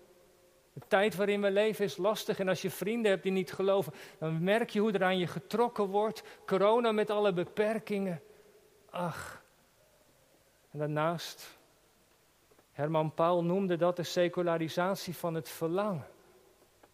De 0.73 0.81
tijd 0.87 1.15
waarin 1.15 1.41
we 1.41 1.51
leven 1.51 1.85
is 1.85 1.97
lastig 1.97 2.39
en 2.39 2.47
als 2.47 2.61
je 2.61 2.69
vrienden 2.69 3.11
hebt 3.11 3.23
die 3.23 3.31
niet 3.31 3.53
geloven, 3.53 3.93
dan 4.19 4.43
merk 4.43 4.69
je 4.69 4.79
hoe 4.79 4.91
er 4.91 5.03
aan 5.03 5.17
je 5.17 5.27
getrokken 5.27 5.85
wordt. 5.85 6.23
Corona 6.45 6.91
met 6.91 7.09
alle 7.09 7.33
beperkingen. 7.33 8.21
Ach. 8.89 9.43
En 10.71 10.79
daarnaast, 10.79 11.57
Herman 12.71 13.13
Paul 13.13 13.43
noemde 13.43 13.75
dat 13.75 13.95
de 13.95 14.03
secularisatie 14.03 15.15
van 15.15 15.33
het 15.33 15.49
verlangen. 15.49 16.05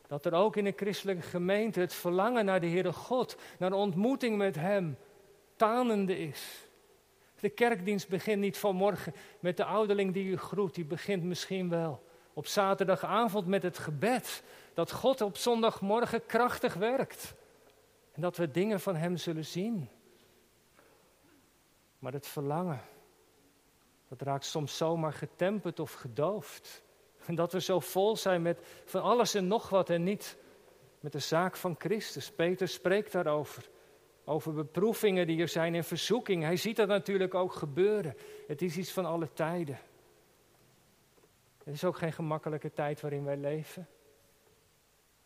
Dat 0.07 0.25
er 0.25 0.33
ook 0.33 0.55
in 0.55 0.63
de 0.63 0.73
christelijke 0.75 1.21
gemeente 1.21 1.79
het 1.79 1.93
verlangen 1.93 2.45
naar 2.45 2.61
de 2.61 2.67
Heere 2.67 2.93
God, 2.93 3.35
naar 3.59 3.73
ontmoeting 3.73 4.37
met 4.37 4.55
Hem, 4.55 4.97
tanende 5.55 6.19
is. 6.19 6.67
De 7.39 7.49
kerkdienst 7.49 8.09
begint 8.09 8.41
niet 8.41 8.57
vanmorgen 8.57 9.13
met 9.39 9.57
de 9.57 9.65
ouderling 9.65 10.13
die 10.13 10.25
u 10.25 10.37
groet, 10.37 10.75
die 10.75 10.85
begint 10.85 11.23
misschien 11.23 11.69
wel 11.69 12.03
op 12.33 12.47
zaterdagavond 12.47 13.47
met 13.47 13.63
het 13.63 13.77
gebed. 13.77 14.43
Dat 14.73 14.91
God 14.91 15.21
op 15.21 15.37
zondagmorgen 15.37 16.25
krachtig 16.25 16.73
werkt. 16.73 17.33
En 18.11 18.21
dat 18.21 18.37
we 18.37 18.51
dingen 18.51 18.79
van 18.79 18.95
Hem 18.95 19.17
zullen 19.17 19.45
zien. 19.45 19.89
Maar 21.99 22.13
het 22.13 22.27
verlangen, 22.27 22.81
dat 24.07 24.21
raakt 24.21 24.45
soms 24.45 24.77
zomaar 24.77 25.13
getemperd 25.13 25.79
of 25.79 25.93
gedoofd. 25.93 26.83
En 27.25 27.35
dat 27.41 27.51
we 27.51 27.61
zo 27.61 27.79
vol 27.79 28.17
zijn 28.17 28.41
met 28.41 28.59
van 28.85 29.01
alles 29.01 29.33
en 29.33 29.47
nog 29.47 29.69
wat 29.69 29.89
en 29.89 30.03
niet 30.03 30.37
met 30.99 31.11
de 31.11 31.19
zaak 31.19 31.55
van 31.55 31.75
Christus. 31.77 32.31
Peter 32.31 32.67
spreekt 32.67 33.11
daarover. 33.11 33.69
Over 34.25 34.53
beproevingen 34.53 35.27
die 35.27 35.41
er 35.41 35.47
zijn 35.47 35.75
en 35.75 35.83
verzoekingen. 35.83 36.47
Hij 36.47 36.57
ziet 36.57 36.75
dat 36.75 36.87
natuurlijk 36.87 37.33
ook 37.33 37.53
gebeuren. 37.53 38.17
Het 38.47 38.61
is 38.61 38.77
iets 38.77 38.91
van 38.91 39.05
alle 39.05 39.33
tijden. 39.33 39.79
Het 41.63 41.73
is 41.73 41.83
ook 41.83 41.97
geen 41.97 42.13
gemakkelijke 42.13 42.73
tijd 42.73 43.01
waarin 43.01 43.23
wij 43.23 43.37
leven. 43.37 43.87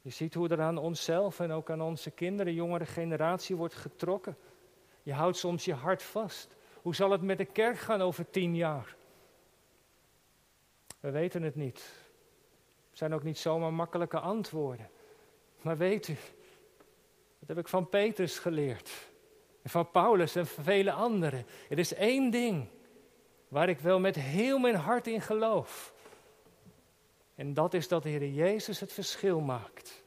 Je 0.01 0.09
ziet 0.09 0.33
hoe 0.33 0.49
er 0.49 0.61
aan 0.61 0.77
onszelf 0.77 1.39
en 1.39 1.51
ook 1.51 1.69
aan 1.69 1.81
onze 1.81 2.11
kinderen, 2.11 2.53
jongere 2.53 2.85
generatie 2.85 3.55
wordt 3.55 3.75
getrokken. 3.75 4.37
Je 5.03 5.13
houdt 5.13 5.37
soms 5.37 5.65
je 5.65 5.73
hart 5.73 6.03
vast. 6.03 6.55
Hoe 6.81 6.95
zal 6.95 7.11
het 7.11 7.21
met 7.21 7.37
de 7.37 7.45
kerk 7.45 7.77
gaan 7.77 8.01
over 8.01 8.29
tien 8.29 8.55
jaar? 8.55 8.96
We 10.99 11.11
weten 11.11 11.41
het 11.41 11.55
niet. 11.55 11.77
Het 12.89 12.97
zijn 12.97 13.13
ook 13.13 13.23
niet 13.23 13.37
zomaar 13.37 13.73
makkelijke 13.73 14.19
antwoorden. 14.19 14.89
Maar 15.61 15.77
weet 15.77 16.07
u, 16.07 16.17
dat 17.39 17.47
heb 17.47 17.57
ik 17.57 17.67
van 17.67 17.89
Petrus 17.89 18.39
geleerd. 18.39 18.91
En 19.61 19.69
van 19.69 19.91
Paulus 19.91 20.35
en 20.35 20.47
van 20.47 20.63
vele 20.63 20.91
anderen. 20.91 21.45
Er 21.69 21.79
is 21.79 21.93
één 21.93 22.29
ding 22.31 22.67
waar 23.47 23.69
ik 23.69 23.79
wel 23.79 23.99
met 23.99 24.15
heel 24.15 24.59
mijn 24.59 24.75
hart 24.75 25.07
in 25.07 25.21
geloof. 25.21 25.93
En 27.35 27.53
dat 27.53 27.73
is 27.73 27.87
dat 27.87 28.03
de 28.03 28.09
Heer 28.09 28.27
Jezus 28.27 28.79
het 28.79 28.93
verschil 28.93 29.39
maakt. 29.39 30.03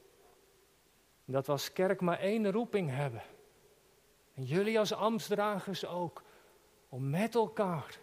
Dat 1.25 1.47
we 1.47 1.53
als 1.53 1.73
kerk 1.73 2.01
maar 2.01 2.19
één 2.19 2.53
roeping 2.53 2.91
hebben. 2.91 3.23
En 4.35 4.43
jullie 4.43 4.79
als 4.79 4.93
ambtsdragers 4.93 5.87
ook. 5.87 6.23
Om 6.89 7.11
met 7.11 7.35
elkaar 7.35 7.99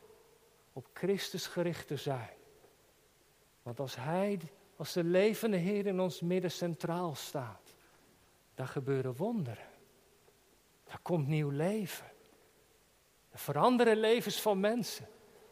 op 0.73 0.88
Christus 0.93 1.47
gericht 1.47 1.88
te 1.88 1.97
zijn. 1.97 2.37
Want 3.67 3.80
als 3.80 3.95
Hij, 3.95 4.39
als 4.75 4.93
de 4.93 5.03
levende 5.03 5.58
Heer 5.58 5.86
in 5.86 5.99
ons 5.99 6.21
midden 6.21 6.51
centraal 6.51 7.15
staat, 7.15 7.75
dan 8.56 8.67
gebeuren 8.67 9.15
wonderen. 9.15 9.67
Daar 10.84 10.99
komt 11.01 11.27
nieuw 11.27 11.49
leven. 11.49 12.06
Er 13.30 13.39
veranderen 13.39 13.97
levens 13.97 14.41
van 14.41 14.60
mensen. 14.60 15.08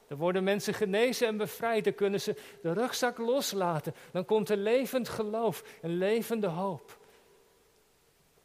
Er 0.07 0.17
worden 0.17 0.43
mensen 0.43 0.73
genezen 0.73 1.27
en 1.27 1.37
bevrijd. 1.37 1.83
Dan 1.83 1.93
kunnen 1.93 2.21
ze 2.21 2.57
de 2.61 2.73
rugzak 2.73 3.17
loslaten. 3.17 3.93
Dan 4.11 4.25
komt 4.25 4.49
er 4.49 4.57
levend 4.57 5.09
geloof 5.09 5.63
en 5.81 5.97
levende 5.97 6.47
hoop. 6.47 6.99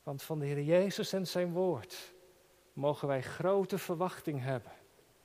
Want 0.02 0.22
van 0.22 0.38
de 0.38 0.46
Heer 0.46 0.62
Jezus 0.62 1.12
en 1.12 1.26
zijn 1.26 1.52
woord 1.52 2.14
mogen 2.72 3.08
wij 3.08 3.22
grote 3.22 3.78
verwachting 3.78 4.42
hebben. 4.42 4.72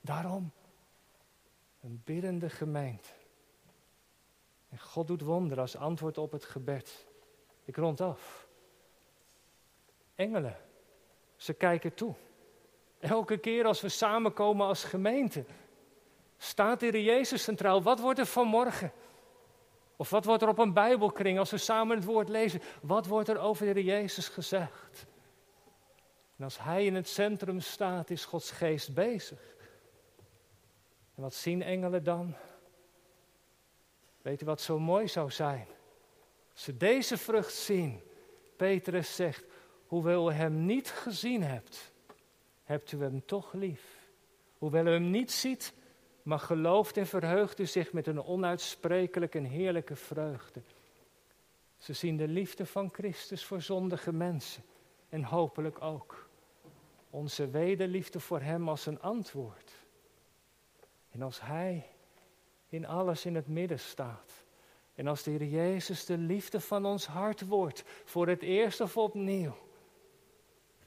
Daarom 0.00 0.52
een 1.80 2.02
biddende 2.04 2.50
gemeente. 2.50 3.15
God 4.78 5.06
doet 5.06 5.20
wonderen 5.20 5.62
als 5.62 5.76
antwoord 5.76 6.18
op 6.18 6.32
het 6.32 6.44
gebed. 6.44 7.06
Ik 7.64 7.76
rond 7.76 8.00
af. 8.00 8.48
Engelen, 10.14 10.56
ze 11.36 11.52
kijken 11.52 11.94
toe. 11.94 12.14
Elke 12.98 13.38
keer 13.38 13.64
als 13.64 13.80
we 13.80 13.88
samenkomen 13.88 14.66
als 14.66 14.84
gemeente, 14.84 15.44
staat 16.38 16.80
de 16.80 17.02
Jezus 17.02 17.42
centraal. 17.42 17.82
Wat 17.82 18.00
wordt 18.00 18.18
er 18.18 18.26
vanmorgen? 18.26 18.92
Of 19.96 20.10
wat 20.10 20.24
wordt 20.24 20.42
er 20.42 20.48
op 20.48 20.58
een 20.58 20.72
Bijbelkring 20.72 21.38
als 21.38 21.50
we 21.50 21.58
samen 21.58 21.96
het 21.96 22.04
woord 22.04 22.28
lezen? 22.28 22.60
Wat 22.82 23.06
wordt 23.06 23.28
er 23.28 23.38
over 23.38 23.74
de 23.74 23.84
Jezus 23.84 24.28
gezegd? 24.28 25.06
En 26.36 26.44
als 26.44 26.58
Hij 26.58 26.84
in 26.84 26.94
het 26.94 27.08
centrum 27.08 27.60
staat, 27.60 28.10
is 28.10 28.24
Gods 28.24 28.50
geest 28.50 28.94
bezig. 28.94 29.54
En 31.14 31.22
wat 31.22 31.34
zien 31.34 31.62
engelen 31.62 32.04
dan? 32.04 32.34
Weet 34.26 34.42
u 34.42 34.44
wat 34.44 34.60
zo 34.60 34.78
mooi 34.78 35.08
zou 35.08 35.30
zijn? 35.30 35.66
Ze 36.52 36.76
deze 36.76 37.16
vrucht 37.16 37.54
zien, 37.54 38.00
Petrus 38.56 39.14
zegt, 39.14 39.44
hoewel 39.86 40.30
u 40.30 40.32
hem 40.32 40.64
niet 40.64 40.90
gezien 40.90 41.42
hebt, 41.42 41.92
hebt 42.64 42.92
u 42.92 43.00
hem 43.00 43.22
toch 43.26 43.52
lief. 43.52 44.08
Hoewel 44.58 44.86
u 44.86 44.90
hem 44.90 45.10
niet 45.10 45.32
ziet, 45.32 45.72
maar 46.22 46.38
gelooft 46.38 46.96
en 46.96 47.06
verheugt 47.06 47.58
u 47.58 47.66
zich 47.66 47.92
met 47.92 48.06
een 48.06 48.22
onuitsprekelijke 48.22 49.38
en 49.38 49.44
heerlijke 49.44 49.96
vreugde. 49.96 50.62
Ze 51.78 51.92
zien 51.92 52.16
de 52.16 52.28
liefde 52.28 52.66
van 52.66 52.90
Christus 52.92 53.44
voor 53.44 53.62
zondige 53.62 54.12
mensen 54.12 54.62
en 55.08 55.24
hopelijk 55.24 55.82
ook 55.82 56.28
onze 57.10 57.50
wederliefde 57.50 58.20
voor 58.20 58.40
Hem 58.40 58.68
als 58.68 58.86
een 58.86 59.00
antwoord. 59.00 59.72
En 61.10 61.22
als 61.22 61.40
Hij 61.40 61.86
in 62.68 62.86
alles 62.86 63.24
in 63.24 63.34
het 63.34 63.48
midden 63.48 63.78
staat. 63.78 64.44
En 64.94 65.06
als 65.06 65.22
de 65.22 65.30
Heer 65.30 65.44
Jezus 65.44 66.04
de 66.04 66.18
liefde 66.18 66.60
van 66.60 66.86
ons 66.86 67.06
hart 67.06 67.46
wordt, 67.46 67.84
voor 68.04 68.28
het 68.28 68.42
eerst 68.42 68.80
of 68.80 68.96
opnieuw, 68.96 69.56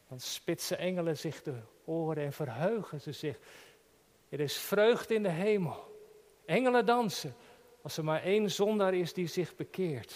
dan 0.08 0.20
spitsen 0.20 0.78
engelen 0.78 1.18
zich 1.18 1.42
de 1.42 1.60
oren 1.86 2.24
en 2.24 2.34
verheugen 2.34 3.02
ze 3.02 3.12
zich. 3.12 3.40
Er 4.30 4.40
is 4.40 4.58
vreugde 4.58 5.14
in 5.14 5.24
de 5.24 5.30
hemel. 5.30 5.98
Engelen 6.46 6.86
dansen 6.86 7.36
als 7.82 7.98
er 7.98 8.04
maar 8.04 8.24
één 8.24 8.52
zondaar 8.52 8.94
is 8.94 9.14
die 9.14 9.28
zich 9.28 9.56
bekeert. 9.56 10.16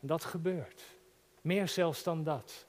En 0.00 0.06
dat 0.06 0.24
gebeurt. 0.24 0.82
Meer 1.40 1.68
zelfs 1.68 2.02
dan 2.02 2.24
dat. 2.24 2.66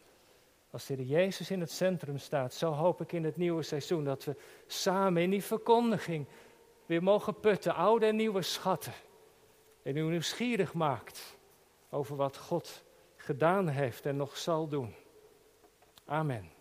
Als 0.69 0.86
de 0.86 0.93
Heer 0.93 1.06
Jezus 1.06 1.51
in 1.51 1.60
het 1.60 1.71
centrum 1.71 2.17
staat, 2.17 2.54
zo 2.54 2.71
hoop 2.71 3.01
ik 3.01 3.12
in 3.12 3.23
het 3.23 3.38
nieuwe 3.38 3.63
seizoen 3.63 4.04
dat 4.04 4.23
we 4.23 4.36
samen 4.67 5.21
in 5.21 5.30
die 5.30 5.43
verkondiging 5.43 6.27
weer 6.91 7.04
mogen 7.04 7.39
putten, 7.39 7.75
oude 7.75 8.06
en 8.06 8.15
nieuwe 8.15 8.41
schatten. 8.41 8.93
En 9.84 9.97
u 9.97 10.01
nieuwsgierig 10.01 10.73
maakt 10.73 11.38
over 11.89 12.15
wat 12.15 12.38
God 12.38 12.84
gedaan 13.15 13.67
heeft 13.67 14.06
en 14.06 14.15
nog 14.15 14.38
zal 14.38 14.67
doen. 14.67 14.95
Amen. 16.06 16.51